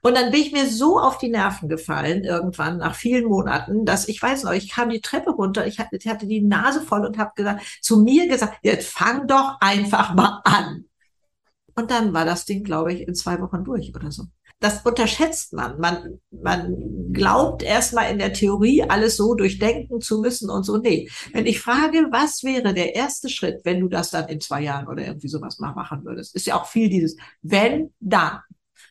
Und 0.01 0.15
dann 0.15 0.31
bin 0.31 0.41
ich 0.41 0.51
mir 0.51 0.67
so 0.67 0.99
auf 0.99 1.19
die 1.19 1.29
Nerven 1.29 1.69
gefallen, 1.69 2.23
irgendwann 2.23 2.77
nach 2.77 2.95
vielen 2.95 3.25
Monaten, 3.25 3.85
dass 3.85 4.07
ich 4.07 4.21
weiß 4.21 4.43
noch, 4.43 4.53
ich 4.53 4.69
kam 4.69 4.89
die 4.89 5.01
Treppe 5.01 5.31
runter, 5.31 5.67
ich 5.67 5.79
hatte, 5.79 5.97
ich 5.97 6.07
hatte 6.07 6.25
die 6.25 6.41
Nase 6.41 6.81
voll 6.81 7.05
und 7.05 7.17
habe 7.17 7.33
gesagt, 7.35 7.79
zu 7.81 8.01
mir 8.01 8.27
gesagt, 8.27 8.57
jetzt 8.63 8.89
fang 8.89 9.27
doch 9.27 9.57
einfach 9.61 10.15
mal 10.15 10.41
an. 10.43 10.85
Und 11.75 11.91
dann 11.91 12.13
war 12.13 12.25
das 12.25 12.45
Ding, 12.45 12.63
glaube 12.63 12.93
ich, 12.93 13.07
in 13.07 13.13
zwei 13.15 13.39
Wochen 13.41 13.63
durch 13.63 13.93
oder 13.93 14.11
so 14.11 14.25
das 14.65 14.81
unterschätzt 14.81 15.53
man. 15.53 15.79
Man, 15.79 16.19
man 16.31 17.13
glaubt 17.13 17.61
erstmal 17.61 18.11
in 18.11 18.17
der 18.17 18.33
Theorie 18.33 18.81
alles 18.81 19.15
so 19.15 19.35
durchdenken 19.35 20.01
zu 20.01 20.19
müssen 20.19 20.49
und 20.49 20.63
so. 20.63 20.77
Nee. 20.77 21.07
Wenn 21.33 21.45
ich 21.45 21.59
frage, 21.59 22.07
was 22.09 22.43
wäre 22.43 22.73
der 22.73 22.95
erste 22.95 23.29
Schritt, 23.29 23.61
wenn 23.63 23.79
du 23.79 23.89
das 23.89 24.09
dann 24.09 24.27
in 24.27 24.41
zwei 24.41 24.61
Jahren 24.61 24.87
oder 24.87 25.05
irgendwie 25.05 25.27
sowas 25.27 25.59
mal 25.59 25.73
machen 25.73 26.03
würdest, 26.03 26.35
ist 26.35 26.47
ja 26.47 26.59
auch 26.59 26.65
viel 26.65 26.89
dieses 26.89 27.15
wenn, 27.43 27.93
dann. 27.99 28.39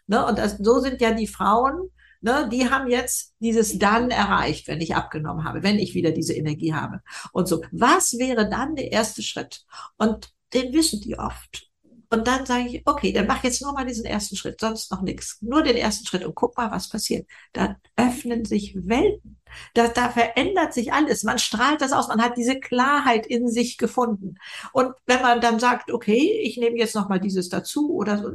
Ne? 0.07 0.25
Und 0.25 0.39
das, 0.39 0.59
so 0.59 0.79
sind 0.79 1.01
ja 1.01 1.13
die 1.13 1.27
Frauen, 1.27 1.91
ne, 2.21 2.49
die 2.53 2.71
haben 2.71 2.89
jetzt 2.89 3.35
dieses 3.41 3.77
dann 3.77 4.11
erreicht, 4.11 4.69
wenn 4.69 4.81
ich 4.81 4.95
abgenommen 4.95 5.45
habe, 5.45 5.65
wenn 5.65 5.81
ich 5.81 5.95
wieder 5.95 6.13
diese 6.13 6.35
Energie 6.35 6.73
habe. 6.73 7.01
Und 7.33 7.49
so, 7.49 7.63
was 7.73 8.13
wäre 8.19 8.49
dann 8.49 8.77
der 8.77 8.93
erste 8.93 9.23
Schritt? 9.23 9.65
Und 9.97 10.33
den 10.53 10.73
wissen 10.73 11.01
die 11.01 11.19
oft. 11.19 11.69
Und 12.15 12.29
dann 12.29 12.47
sage 12.47 12.69
ich, 12.69 12.83
okay, 12.85 13.13
dann 13.13 13.27
mach 13.27 13.43
jetzt 13.43 13.61
nur 13.61 13.73
mal 13.73 13.85
diesen 13.85 14.05
ersten 14.05 14.37
Schritt, 14.37 14.61
sonst 14.61 14.93
noch 14.93 15.03
nichts. 15.03 15.39
Nur 15.41 15.65
den 15.65 15.77
ersten 15.77 16.07
Schritt 16.07 16.25
und 16.25 16.37
guck 16.37 16.57
mal, 16.57 16.71
was 16.71 16.89
passiert. 16.89 17.29
Da 17.53 17.75
öffnen 17.97 18.45
sich 18.45 18.77
Welten. 18.77 19.41
Da, 19.75 19.89
da 19.89 20.11
verändert 20.11 20.73
sich 20.75 20.93
alles. 20.93 21.25
Man 21.25 21.41
strahlt 21.41 21.81
das 21.81 21.91
aus. 21.91 22.07
Man 22.07 22.23
hat 22.23 22.37
diese 22.37 22.61
Klarheit 22.61 23.27
in 23.27 23.49
sich 23.49 23.79
gefunden. 23.79 24.37
Und 24.73 24.95
wenn 25.07 25.23
man 25.23 25.41
dann 25.41 25.59
sagt, 25.59 25.91
okay, 25.91 26.41
ich 26.45 26.57
nehme 26.57 26.79
jetzt 26.79 26.95
noch 26.95 27.09
mal 27.09 27.19
dieses 27.19 27.49
dazu 27.49 27.93
oder 27.93 28.19
so, 28.19 28.31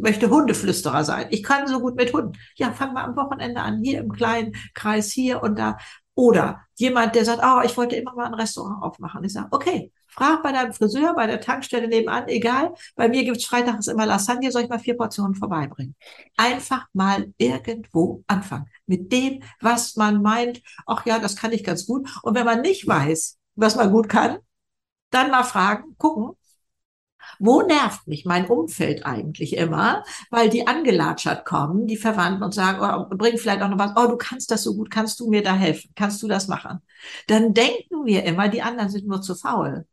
möchte 0.00 0.30
Hundeflüsterer 0.30 1.04
sein. 1.04 1.26
Ich 1.30 1.42
kann 1.42 1.66
so 1.66 1.80
gut 1.80 1.96
mit 1.96 2.10
Hunden. 2.14 2.32
Ja, 2.56 2.72
fang 2.72 2.94
mal 2.94 3.04
am 3.04 3.16
Wochenende 3.16 3.60
an, 3.60 3.82
hier 3.82 3.98
im 3.98 4.12
kleinen 4.12 4.54
Kreis, 4.72 5.12
hier 5.12 5.42
und 5.42 5.58
da. 5.58 5.76
Oder 6.14 6.62
jemand, 6.76 7.14
der 7.16 7.26
sagt, 7.26 7.42
oh, 7.44 7.60
ich 7.66 7.76
wollte 7.76 7.96
immer 7.96 8.14
mal 8.14 8.26
ein 8.26 8.34
Restaurant 8.34 8.82
aufmachen. 8.82 9.22
Ich 9.24 9.34
sage, 9.34 9.48
okay, 9.50 9.92
Frag 10.14 10.42
bei 10.42 10.52
deinem 10.52 10.72
Friseur, 10.72 11.14
bei 11.14 11.26
der 11.26 11.40
Tankstelle 11.40 11.88
nebenan, 11.88 12.28
egal. 12.28 12.74
Bei 12.94 13.08
mir 13.08 13.24
gibt's 13.24 13.44
freitags 13.46 13.88
immer 13.88 14.06
Lasagne, 14.06 14.50
soll 14.52 14.62
ich 14.62 14.68
mal 14.68 14.78
vier 14.78 14.96
Portionen 14.96 15.34
vorbeibringen. 15.34 15.96
Einfach 16.36 16.86
mal 16.92 17.32
irgendwo 17.36 18.22
anfangen. 18.26 18.66
Mit 18.86 19.10
dem, 19.12 19.42
was 19.60 19.96
man 19.96 20.22
meint, 20.22 20.62
ach 20.86 21.04
ja, 21.06 21.18
das 21.18 21.36
kann 21.36 21.52
ich 21.52 21.64
ganz 21.64 21.86
gut. 21.86 22.08
Und 22.22 22.34
wenn 22.34 22.44
man 22.46 22.60
nicht 22.60 22.86
weiß, 22.86 23.38
was 23.56 23.76
man 23.76 23.90
gut 23.90 24.08
kann, 24.08 24.38
dann 25.10 25.30
mal 25.30 25.44
fragen, 25.44 25.96
gucken, 25.98 26.36
wo 27.38 27.62
nervt 27.62 28.06
mich 28.06 28.24
mein 28.24 28.46
Umfeld 28.46 29.06
eigentlich 29.06 29.56
immer? 29.56 30.04
Weil 30.30 30.48
die 30.50 30.66
angelatschert 30.66 31.44
kommen, 31.44 31.86
die 31.86 31.96
Verwandten 31.96 32.42
und 32.42 32.54
sagen, 32.54 32.80
oh, 32.80 33.16
bring 33.16 33.38
vielleicht 33.38 33.62
auch 33.62 33.68
noch 33.68 33.78
was, 33.78 33.92
oh, 33.96 34.08
du 34.08 34.16
kannst 34.16 34.50
das 34.50 34.62
so 34.62 34.74
gut, 34.74 34.90
kannst 34.90 35.20
du 35.20 35.28
mir 35.28 35.42
da 35.42 35.54
helfen? 35.54 35.90
Kannst 35.94 36.22
du 36.22 36.28
das 36.28 36.48
machen? 36.48 36.80
Dann 37.26 37.54
denken 37.54 38.04
wir 38.04 38.24
immer, 38.24 38.48
die 38.48 38.62
anderen 38.62 38.90
sind 38.90 39.06
nur 39.06 39.22
zu 39.22 39.34
faul. 39.34 39.86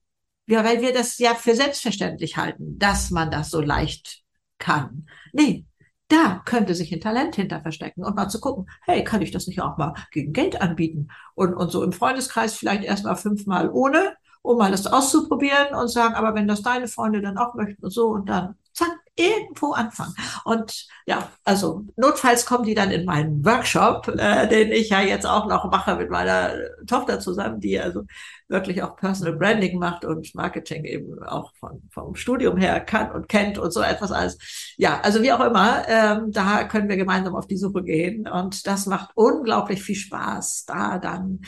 Ja, 0.51 0.65
weil 0.65 0.81
wir 0.81 0.91
das 0.91 1.17
ja 1.17 1.33
für 1.33 1.55
selbstverständlich 1.55 2.35
halten, 2.35 2.77
dass 2.77 3.09
man 3.09 3.31
das 3.31 3.51
so 3.51 3.61
leicht 3.61 4.21
kann. 4.57 5.07
Nee, 5.31 5.65
da 6.09 6.41
könnte 6.43 6.75
sich 6.75 6.91
ein 6.91 6.99
Talent 6.99 7.37
hinter 7.37 7.61
verstecken 7.61 8.03
und 8.03 8.17
mal 8.17 8.27
zu 8.27 8.41
gucken, 8.41 8.69
hey, 8.81 9.01
kann 9.05 9.21
ich 9.21 9.31
das 9.31 9.47
nicht 9.47 9.61
auch 9.61 9.77
mal 9.77 9.93
gegen 10.11 10.33
Geld 10.33 10.61
anbieten? 10.61 11.07
Und, 11.35 11.53
und 11.53 11.71
so 11.71 11.81
im 11.83 11.93
Freundeskreis 11.93 12.53
vielleicht 12.53 12.83
erstmal 12.83 13.15
fünfmal 13.15 13.69
ohne, 13.71 14.17
um 14.41 14.57
mal 14.57 14.71
das 14.71 14.87
auszuprobieren 14.87 15.73
und 15.73 15.87
sagen, 15.87 16.15
aber 16.15 16.35
wenn 16.35 16.49
das 16.49 16.61
deine 16.63 16.89
Freunde 16.89 17.21
dann 17.21 17.37
auch 17.37 17.53
möchten 17.55 17.85
und 17.85 17.91
so 17.91 18.09
und 18.09 18.27
dann 18.27 18.55
zack, 18.73 18.91
irgendwo 19.21 19.73
anfangen. 19.73 20.15
Und 20.43 20.87
ja, 21.05 21.29
also 21.43 21.85
notfalls 21.95 22.45
kommen 22.45 22.65
die 22.65 22.73
dann 22.73 22.91
in 22.91 23.05
meinen 23.05 23.45
Workshop, 23.45 24.07
äh, 24.07 24.47
den 24.47 24.71
ich 24.71 24.89
ja 24.89 25.01
jetzt 25.01 25.25
auch 25.25 25.47
noch 25.47 25.69
mache 25.69 25.95
mit 25.95 26.09
meiner 26.09 26.53
Tochter 26.87 27.19
zusammen, 27.19 27.59
die 27.59 27.79
also 27.79 28.03
wirklich 28.47 28.83
auch 28.83 28.95
Personal 28.95 29.35
Branding 29.37 29.79
macht 29.79 30.05
und 30.05 30.33
Marketing 30.35 30.83
eben 30.85 31.23
auch 31.23 31.53
von, 31.55 31.81
vom 31.91 32.15
Studium 32.15 32.57
her 32.57 32.79
kann 32.81 33.11
und 33.11 33.29
kennt 33.29 33.57
und 33.57 33.71
so 33.71 33.81
etwas 33.81 34.11
alles. 34.11 34.37
Ja, 34.77 34.99
also 35.01 35.21
wie 35.21 35.31
auch 35.31 35.39
immer, 35.39 35.87
ähm, 35.87 36.31
da 36.31 36.65
können 36.65 36.89
wir 36.89 36.97
gemeinsam 36.97 37.35
auf 37.35 37.47
die 37.47 37.57
Suche 37.57 37.83
gehen 37.83 38.27
und 38.27 38.67
das 38.67 38.85
macht 38.85 39.11
unglaublich 39.15 39.81
viel 39.81 39.95
Spaß, 39.95 40.65
da 40.65 40.99
dann 40.99 41.41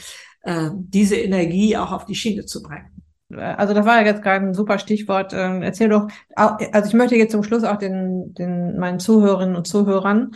ähm, 0.46 0.88
diese 0.90 1.16
Energie 1.16 1.78
auch 1.78 1.92
auf 1.92 2.06
die 2.06 2.16
Schiene 2.16 2.46
zu 2.46 2.62
bringen 2.62 2.93
also 3.38 3.74
das 3.74 3.86
war 3.86 4.02
ja 4.02 4.06
jetzt 4.06 4.22
gerade 4.22 4.46
ein 4.46 4.54
super 4.54 4.80
Stichwort. 4.80 5.34
Ähm, 5.34 5.62
erzähl 5.62 5.89
doch, 5.89 6.08
also 6.36 6.88
ich 6.88 6.93
möchte 6.93 7.15
jetzt 7.15 7.32
zum 7.32 7.43
Schluss 7.43 7.63
auch 7.63 7.78
den, 7.78 8.34
den 8.34 8.78
meinen 8.78 9.00
Zuhörerinnen 9.00 9.56
und 9.56 9.67
Zuhörern 9.67 10.32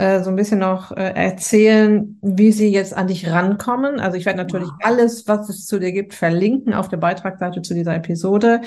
äh, 0.00 0.22
so 0.22 0.30
ein 0.30 0.36
bisschen 0.36 0.60
noch 0.60 0.92
äh, 0.92 1.12
erzählen, 1.14 2.18
wie 2.22 2.52
sie 2.52 2.72
jetzt 2.72 2.96
an 2.96 3.06
dich 3.06 3.30
rankommen. 3.30 4.00
Also 4.00 4.16
ich 4.16 4.24
werde 4.24 4.38
natürlich 4.38 4.68
wow. 4.68 4.78
alles, 4.82 5.28
was 5.28 5.48
es 5.48 5.66
zu 5.66 5.78
dir 5.78 5.92
gibt, 5.92 6.14
verlinken 6.14 6.72
auf 6.72 6.88
der 6.88 6.96
Beitragsseite 6.96 7.60
zu 7.60 7.74
dieser 7.74 7.94
Episode. 7.94 8.62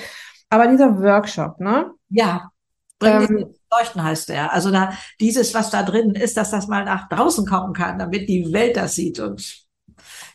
Aber 0.48 0.68
dieser 0.68 1.02
Workshop, 1.02 1.58
ne? 1.58 1.90
Ja. 2.08 2.50
Ähm, 3.02 3.46
Leuchten 3.70 4.04
heißt 4.04 4.28
der. 4.28 4.52
Also 4.52 4.70
da 4.70 4.92
dieses, 5.20 5.54
was 5.54 5.70
da 5.70 5.82
drin 5.82 6.12
ist, 6.14 6.36
dass 6.36 6.50
das 6.50 6.68
mal 6.68 6.84
nach 6.84 7.08
draußen 7.08 7.44
kommen 7.46 7.72
kann, 7.72 7.98
damit 7.98 8.28
die 8.28 8.52
Welt 8.52 8.76
das 8.76 8.94
sieht 8.94 9.18
und 9.18 9.63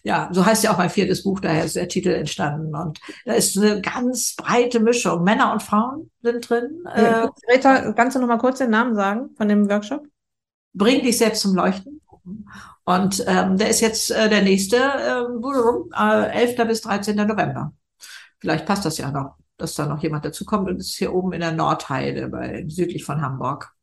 ja, 0.04 0.30
so 0.32 0.46
heißt 0.46 0.64
ja 0.64 0.72
auch 0.72 0.78
mein 0.78 0.90
viertes 0.90 1.24
Buch, 1.24 1.40
daher 1.40 1.66
ist 1.66 1.76
der 1.76 1.88
Titel 1.88 2.10
entstanden. 2.10 2.74
Und 2.76 3.00
da 3.26 3.34
ist 3.34 3.58
eine 3.58 3.82
ganz 3.82 4.36
breite 4.36 4.80
Mischung. 4.80 5.24
Männer 5.24 5.52
und 5.52 5.64
Frauen 5.64 6.10
sind 6.22 6.50
drin. 6.50 6.84
Äh, 6.94 7.28
Greta, 7.48 7.94
kannst 7.94 8.16
du 8.16 8.22
noch 8.22 8.28
mal 8.28 8.38
kurz 8.38 8.60
den 8.60 8.70
Namen 8.70 8.96
sagen 8.96 9.30
von 9.36 9.48
dem 9.48 9.70
Workshop? 9.70 10.06
Bring 10.74 11.04
dich 11.04 11.18
selbst 11.18 11.42
zum 11.42 11.56
Leuchten. 11.56 12.02
Und 12.86 13.24
ähm, 13.28 13.58
der 13.58 13.70
ist 13.70 13.82
jetzt 13.82 14.12
äh, 14.12 14.30
der 14.30 14.42
nächste, 14.42 14.78
äh, 14.78 16.30
11. 16.32 16.68
bis 16.68 16.82
13. 16.82 17.16
November. 17.16 17.74
Vielleicht 18.40 18.66
passt 18.66 18.86
das 18.86 18.98
ja 18.98 19.12
noch, 19.12 19.36
dass 19.58 19.76
da 19.76 19.86
noch 19.86 20.02
jemand 20.02 20.26
dazu 20.26 20.46
kommt. 20.46 20.70
Und 20.70 20.78
es 20.78 20.88
ist 20.88 20.98
hier 20.98 21.14
oben 21.14 21.34
in 21.34 21.42
der 21.42 21.52
Nordheide, 21.52 22.30
bei, 22.30 22.66
südlich 22.68 23.04
von 23.04 23.22
Hamburg. 23.22 23.74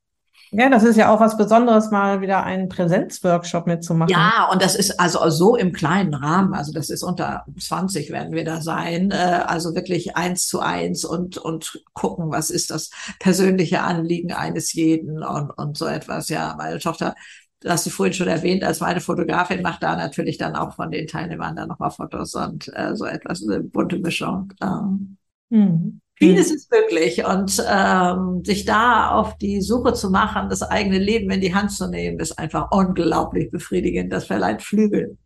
Ja, 0.52 0.68
das 0.68 0.84
ist 0.84 0.96
ja 0.96 1.12
auch 1.12 1.20
was 1.20 1.36
Besonderes, 1.36 1.90
mal 1.90 2.20
wieder 2.20 2.44
einen 2.44 2.68
Präsenzworkshop 2.68 3.66
mitzumachen. 3.66 4.10
Ja, 4.10 4.48
und 4.52 4.62
das 4.62 4.74
ist 4.74 4.98
also 5.00 5.28
so 5.30 5.56
im 5.56 5.72
kleinen 5.72 6.14
Rahmen. 6.14 6.54
Also 6.54 6.72
das 6.72 6.90
ist 6.90 7.02
unter 7.02 7.44
20 7.58 8.10
werden 8.10 8.32
wir 8.32 8.44
da 8.44 8.60
sein. 8.60 9.10
Äh, 9.10 9.42
also 9.46 9.74
wirklich 9.74 10.16
eins 10.16 10.46
zu 10.46 10.60
eins 10.60 11.04
und, 11.04 11.38
und 11.38 11.82
gucken, 11.92 12.30
was 12.30 12.50
ist 12.50 12.70
das 12.70 12.90
persönliche 13.18 13.82
Anliegen 13.82 14.32
eines 14.32 14.72
jeden 14.72 15.22
und, 15.22 15.50
und 15.50 15.76
so 15.76 15.86
etwas. 15.86 16.28
Ja, 16.28 16.54
meine 16.56 16.78
Tochter 16.78 17.14
das 17.60 17.72
hast 17.72 17.86
du 17.86 17.90
vorhin 17.90 18.12
schon 18.12 18.28
erwähnt, 18.28 18.62
als 18.62 18.80
meine 18.80 19.00
Fotografin 19.00 19.62
macht 19.62 19.82
da 19.82 19.96
natürlich 19.96 20.38
dann 20.38 20.54
auch 20.56 20.74
von 20.74 20.90
den 20.90 21.06
Teilnehmern 21.06 21.56
dann 21.56 21.68
nochmal 21.68 21.90
Fotos 21.90 22.34
und 22.34 22.70
äh, 22.74 22.94
so 22.94 23.06
etwas, 23.06 23.42
eine 23.42 23.60
bunte 23.60 23.98
Mischung. 23.98 24.52
Ähm. 24.62 25.16
Mhm. 25.48 26.00
Vieles 26.18 26.50
ist 26.50 26.72
möglich 26.72 27.26
und 27.26 27.62
ähm, 27.68 28.42
sich 28.42 28.64
da 28.64 29.10
auf 29.10 29.36
die 29.36 29.60
Suche 29.60 29.92
zu 29.92 30.10
machen, 30.10 30.48
das 30.48 30.62
eigene 30.62 30.98
Leben 30.98 31.30
in 31.30 31.42
die 31.42 31.54
Hand 31.54 31.72
zu 31.72 31.88
nehmen, 31.88 32.18
ist 32.20 32.38
einfach 32.38 32.70
unglaublich 32.70 33.50
befriedigend. 33.50 34.12
Das 34.12 34.26
verleiht 34.26 34.62
Flügel. 34.62 35.18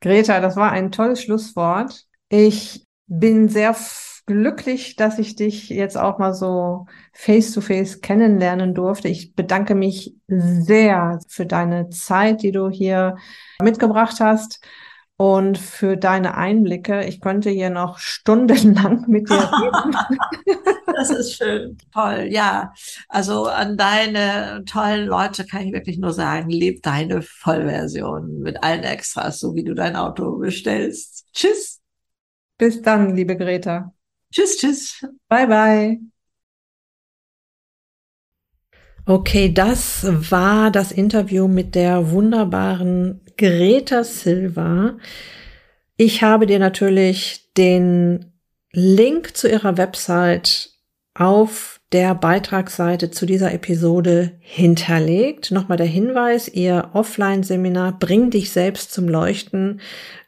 Greta, 0.00 0.40
das 0.40 0.56
war 0.56 0.72
ein 0.72 0.90
tolles 0.90 1.22
Schlusswort. 1.22 2.06
Ich 2.28 2.86
bin 3.06 3.48
sehr 3.48 3.76
glücklich, 4.26 4.96
dass 4.96 5.18
ich 5.18 5.36
dich 5.36 5.68
jetzt 5.68 5.96
auch 5.96 6.18
mal 6.18 6.34
so 6.34 6.86
face 7.12 7.52
to 7.52 7.60
face 7.60 8.00
kennenlernen 8.00 8.74
durfte. 8.74 9.08
Ich 9.08 9.34
bedanke 9.34 9.74
mich 9.74 10.14
sehr 10.26 11.20
für 11.28 11.46
deine 11.46 11.88
Zeit, 11.90 12.42
die 12.42 12.52
du 12.52 12.68
hier 12.68 13.16
mitgebracht 13.60 14.18
hast. 14.20 14.60
Und 15.20 15.58
für 15.58 15.98
deine 15.98 16.34
Einblicke. 16.38 17.04
Ich 17.04 17.20
könnte 17.20 17.50
hier 17.50 17.68
noch 17.68 17.98
stundenlang 17.98 19.04
mit 19.06 19.28
dir 19.28 19.34
reden. 19.34 19.94
das 20.86 21.10
ist 21.10 21.34
schön, 21.36 21.76
toll, 21.92 22.28
ja. 22.30 22.72
Also 23.06 23.44
an 23.44 23.76
deine 23.76 24.64
tollen 24.64 25.06
Leute 25.06 25.44
kann 25.44 25.66
ich 25.66 25.74
wirklich 25.74 25.98
nur 25.98 26.14
sagen, 26.14 26.48
leb 26.48 26.82
deine 26.82 27.20
Vollversion 27.20 28.38
mit 28.38 28.64
allen 28.64 28.82
Extras, 28.82 29.40
so 29.40 29.54
wie 29.54 29.62
du 29.62 29.74
dein 29.74 29.94
Auto 29.94 30.38
bestellst. 30.38 31.26
Tschüss. 31.34 31.82
Bis 32.56 32.80
dann, 32.80 33.14
liebe 33.14 33.36
Greta. 33.36 33.92
Tschüss, 34.32 34.56
tschüss. 34.56 35.06
Bye, 35.28 35.46
bye. 35.46 36.09
Okay, 39.10 39.52
das 39.52 40.06
war 40.30 40.70
das 40.70 40.92
Interview 40.92 41.48
mit 41.48 41.74
der 41.74 42.12
wunderbaren 42.12 43.20
Greta 43.36 44.04
Silva. 44.04 44.98
Ich 45.96 46.22
habe 46.22 46.46
dir 46.46 46.60
natürlich 46.60 47.52
den 47.56 48.32
Link 48.70 49.36
zu 49.36 49.48
ihrer 49.48 49.76
Website 49.76 50.70
auf 51.14 51.80
der 51.90 52.14
Beitragsseite 52.14 53.10
zu 53.10 53.26
dieser 53.26 53.52
Episode 53.52 54.38
hinterlegt. 54.38 55.50
Nochmal 55.50 55.78
der 55.78 55.88
Hinweis, 55.88 56.46
ihr 56.46 56.90
Offline-Seminar 56.92 57.98
Bring 57.98 58.30
dich 58.30 58.52
selbst 58.52 58.92
zum 58.92 59.08
Leuchten, 59.08 59.80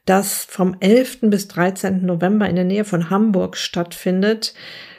das 0.07 0.45
vom 0.45 0.77
11. 0.81 1.18
bis 1.31 1.47
13. 1.47 2.05
November 2.05 2.49
in 2.49 2.57
der 2.57 2.64
Nähe 2.64 2.85
von 2.85 3.11
Hamburg 3.11 3.57
stattfindet. 3.57 4.55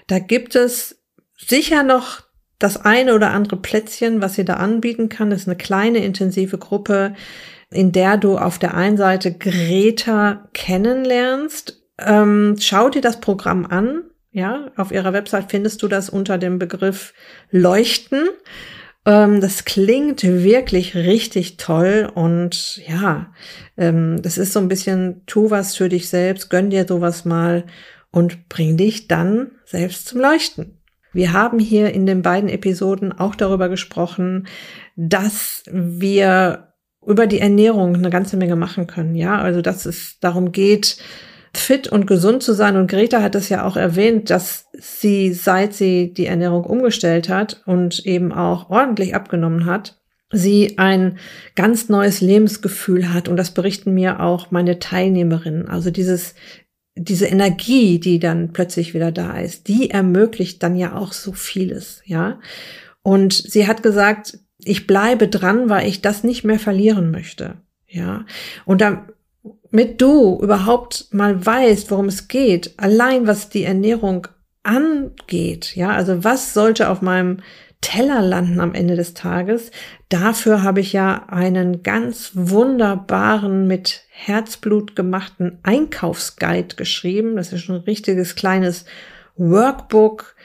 Da 0.08 0.19
gibt 0.19 0.56
es 0.56 1.04
sicher 1.36 1.84
noch 1.84 2.24
das 2.63 2.78
eine 2.78 3.13
oder 3.13 3.32
andere 3.32 3.58
Plätzchen, 3.58 4.21
was 4.21 4.36
sie 4.36 4.45
da 4.45 4.54
anbieten 4.56 5.10
kann. 5.10 5.32
Ist 5.32 5.47
eine 5.47 5.58
kleine 5.58 6.04
intensive 6.04 6.58
Gruppe, 6.58 7.13
in 7.69 7.91
der 7.91 8.17
du 8.17 8.38
auf 8.38 8.58
der 8.58 8.73
einen 8.73 8.97
Seite 8.97 9.34
Greta 9.34 10.47
kennenlernst. 10.54 11.84
Ähm, 11.99 12.56
schau 12.60 12.89
dir 12.89 13.02
das 13.02 13.19
Programm 13.19 13.65
an. 13.65 14.04
Ja, 14.32 14.71
auf 14.78 14.91
ihrer 14.91 15.13
Website 15.13 15.52
findest 15.52 15.84
du 15.84 15.88
das 15.88 16.10
unter 16.10 16.38
dem 16.38 16.58
Begriff 16.58 17.13
Leuchten. 17.52 18.30
Ähm, 19.06 19.41
das 19.41 19.65
klingt 19.65 20.23
wirklich 20.23 20.95
richtig 20.95 21.58
toll 21.58 22.10
und 22.15 22.82
ja, 22.88 23.32
ähm, 23.78 24.21
das 24.21 24.38
ist 24.38 24.54
so 24.54 24.60
ein 24.60 24.69
bisschen, 24.69 25.21
tu 25.28 25.52
was 25.52 25.76
für 25.76 25.89
dich 25.89 26.10
selbst, 26.10 26.49
gönn 26.49 26.69
dir 26.69 26.88
sowas 26.88 27.26
mal 27.26 27.65
und 28.10 28.47
bring 28.47 28.78
dich 28.78 29.08
dann 29.08 29.52
selbst 29.65 30.08
zum 30.08 30.21
Leuchten. 30.21 30.78
Wir 31.13 31.32
haben 31.32 31.60
hier 31.60 31.93
in 31.93 32.06
den 32.06 32.21
beiden 32.21 32.49
Episoden 32.49 33.12
auch 33.12 33.36
darüber 33.36 33.69
gesprochen, 33.69 34.47
dass 34.95 35.63
wir 35.71 36.73
über 37.06 37.28
die 37.28 37.39
Ernährung 37.39 37.95
eine 37.95 38.10
ganze 38.10 38.38
Menge 38.38 38.56
machen 38.56 38.88
können. 38.88 39.15
Ja, 39.15 39.38
also 39.39 39.62
dass 39.62 39.86
es 39.86 40.19
darum 40.19 40.52
geht, 40.52 40.97
fit 41.56 41.88
und 41.88 42.08
gesund 42.08 42.43
zu 42.43 42.54
sein. 42.54 42.76
Und 42.78 42.89
Greta 42.89 43.21
hat 43.21 43.36
es 43.36 43.49
ja 43.49 43.65
auch 43.65 43.78
erwähnt, 43.78 44.30
dass 44.30 44.67
sie, 44.73 45.34
seit 45.34 45.73
sie 45.73 46.13
die 46.13 46.26
Ernährung 46.26 46.63
umgestellt 46.63 47.30
hat 47.30 47.62
und 47.65 48.06
eben 48.06 48.32
auch 48.32 48.69
ordentlich 48.69 49.15
abgenommen 49.15 49.65
hat, 49.65 49.99
sie 50.32 50.80
ein 50.80 51.19
ganz 51.56 51.89
neues 51.89 52.21
Lebensgefühl 52.21 53.13
hat. 53.13 53.30
Und 53.30 53.38
das 53.38 53.52
berichten 53.52 53.93
mir 53.93 54.19
auch 54.19 54.49
meine 54.49 54.80
Teilnehmerinnen. 54.80 55.69
Also 55.69 55.91
dieses 55.91 56.34
diese 56.96 57.26
Energie, 57.26 58.00
die 58.00 58.20
dann 58.20 58.54
plötzlich 58.54 58.94
wieder 58.94 59.12
da 59.12 59.40
ist, 59.40 59.68
die 59.68 59.90
ermöglicht 59.90 60.62
dann 60.62 60.76
ja 60.76 60.96
auch 60.96 61.14
so 61.14 61.34
vieles, 61.34 62.02
ja. 62.06 62.40
Und 63.02 63.34
sie 63.34 63.68
hat 63.68 63.84
gesagt, 63.84 64.40
ich 64.64 64.88
bleibe 64.88 65.28
dran, 65.28 65.70
weil 65.70 65.88
ich 65.88 66.02
das 66.02 66.24
nicht 66.24 66.44
mehr 66.44 66.60
verlieren 66.60 67.12
möchte, 67.12 67.56
ja. 67.88 68.26
Und 68.66 68.82
damit 68.82 70.02
du 70.02 70.40
überhaupt 70.42 71.08
mal 71.12 71.46
weißt, 71.46 71.90
worum 71.92 72.06
es 72.06 72.28
geht, 72.28 72.74
allein 72.78 73.28
was 73.28 73.50
die 73.50 73.64
Ernährung 73.64 74.28
angeht, 74.62 75.76
ja, 75.76 75.90
also 75.90 76.24
was 76.24 76.54
sollte 76.54 76.90
auf 76.90 77.02
meinem 77.02 77.40
Teller 77.84 78.22
landen 78.22 78.62
am 78.62 78.74
Ende 78.74 78.96
des 78.96 79.13
Tages. 79.13 79.69
Dafür 80.10 80.63
habe 80.63 80.80
ich 80.80 80.93
ja 80.93 81.26
einen 81.28 81.84
ganz 81.84 82.32
wunderbaren 82.34 83.67
mit 83.67 84.06
Herzblut 84.10 84.96
gemachten 84.96 85.60
Einkaufsguide 85.63 86.76
geschrieben. 86.76 87.36
Das 87.36 87.52
ist 87.52 87.62
schon 87.62 87.76
ein 87.76 87.82
richtiges 87.82 88.36
kleines 88.36 88.86
Workbook 89.36 90.36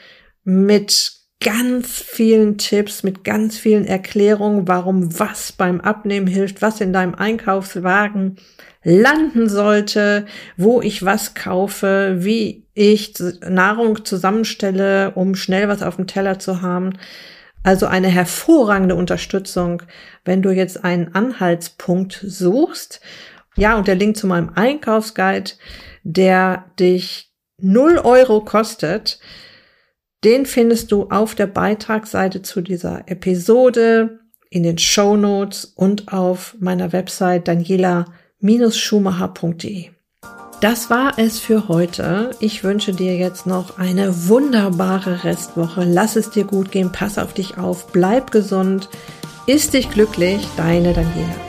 mit 0.43 1.13
ganz 1.41 2.01
vielen 2.01 2.57
Tipps, 2.57 3.03
mit 3.03 3.23
ganz 3.23 3.57
vielen 3.57 3.85
Erklärungen, 3.85 4.67
warum 4.67 5.17
was 5.17 5.53
beim 5.53 5.79
Abnehmen 5.79 6.27
hilft, 6.27 6.61
was 6.61 6.81
in 6.81 6.91
deinem 6.91 7.15
Einkaufswagen 7.15 8.35
landen 8.83 9.47
sollte, 9.47 10.25
wo 10.57 10.81
ich 10.81 11.05
was 11.05 11.35
kaufe, 11.35 12.17
wie 12.19 12.67
ich 12.79 13.13
Nahrung 13.41 14.05
zusammenstelle, 14.05 15.11
um 15.11 15.35
schnell 15.35 15.67
was 15.67 15.83
auf 15.83 15.97
dem 15.97 16.07
Teller 16.07 16.39
zu 16.39 16.61
haben. 16.61 16.93
Also 17.61 17.87
eine 17.87 18.07
hervorragende 18.07 18.95
Unterstützung, 18.95 19.83
wenn 20.23 20.41
du 20.41 20.51
jetzt 20.51 20.85
einen 20.85 21.13
Anhaltspunkt 21.13 22.23
suchst. 22.25 23.01
Ja, 23.57 23.77
und 23.77 23.89
der 23.89 23.95
Link 23.95 24.15
zu 24.15 24.27
meinem 24.27 24.51
Einkaufsguide, 24.55 25.51
der 26.03 26.71
dich 26.79 27.33
0 27.57 27.97
Euro 27.97 28.45
kostet, 28.45 29.19
den 30.23 30.45
findest 30.45 30.93
du 30.93 31.09
auf 31.09 31.35
der 31.35 31.47
Beitragsseite 31.47 32.43
zu 32.43 32.61
dieser 32.61 33.09
Episode, 33.09 34.21
in 34.49 34.63
den 34.63 34.77
Show 34.77 35.17
Notes 35.17 35.65
und 35.65 36.13
auf 36.13 36.55
meiner 36.59 36.93
Website 36.93 37.49
daniela-schumacher.de. 37.49 39.98
Das 40.61 40.89
war 40.89 41.13
es 41.17 41.39
für 41.39 41.69
heute. 41.69 42.31
Ich 42.41 42.65
wünsche 42.65 42.91
dir 42.91 43.15
jetzt 43.15 43.47
noch 43.47 43.77
eine 43.77 44.27
wunderbare 44.27 45.23
Restwoche. 45.23 45.85
Lass 45.85 46.17
es 46.17 46.31
dir 46.31 46.43
gut 46.43 46.69
gehen, 46.69 46.91
pass 46.91 47.17
auf 47.17 47.33
dich 47.33 47.57
auf, 47.57 47.87
bleib 47.93 48.31
gesund, 48.31 48.89
ist 49.45 49.73
dich 49.73 49.89
glücklich, 49.89 50.45
deine 50.57 50.93
Daniela. 50.93 51.48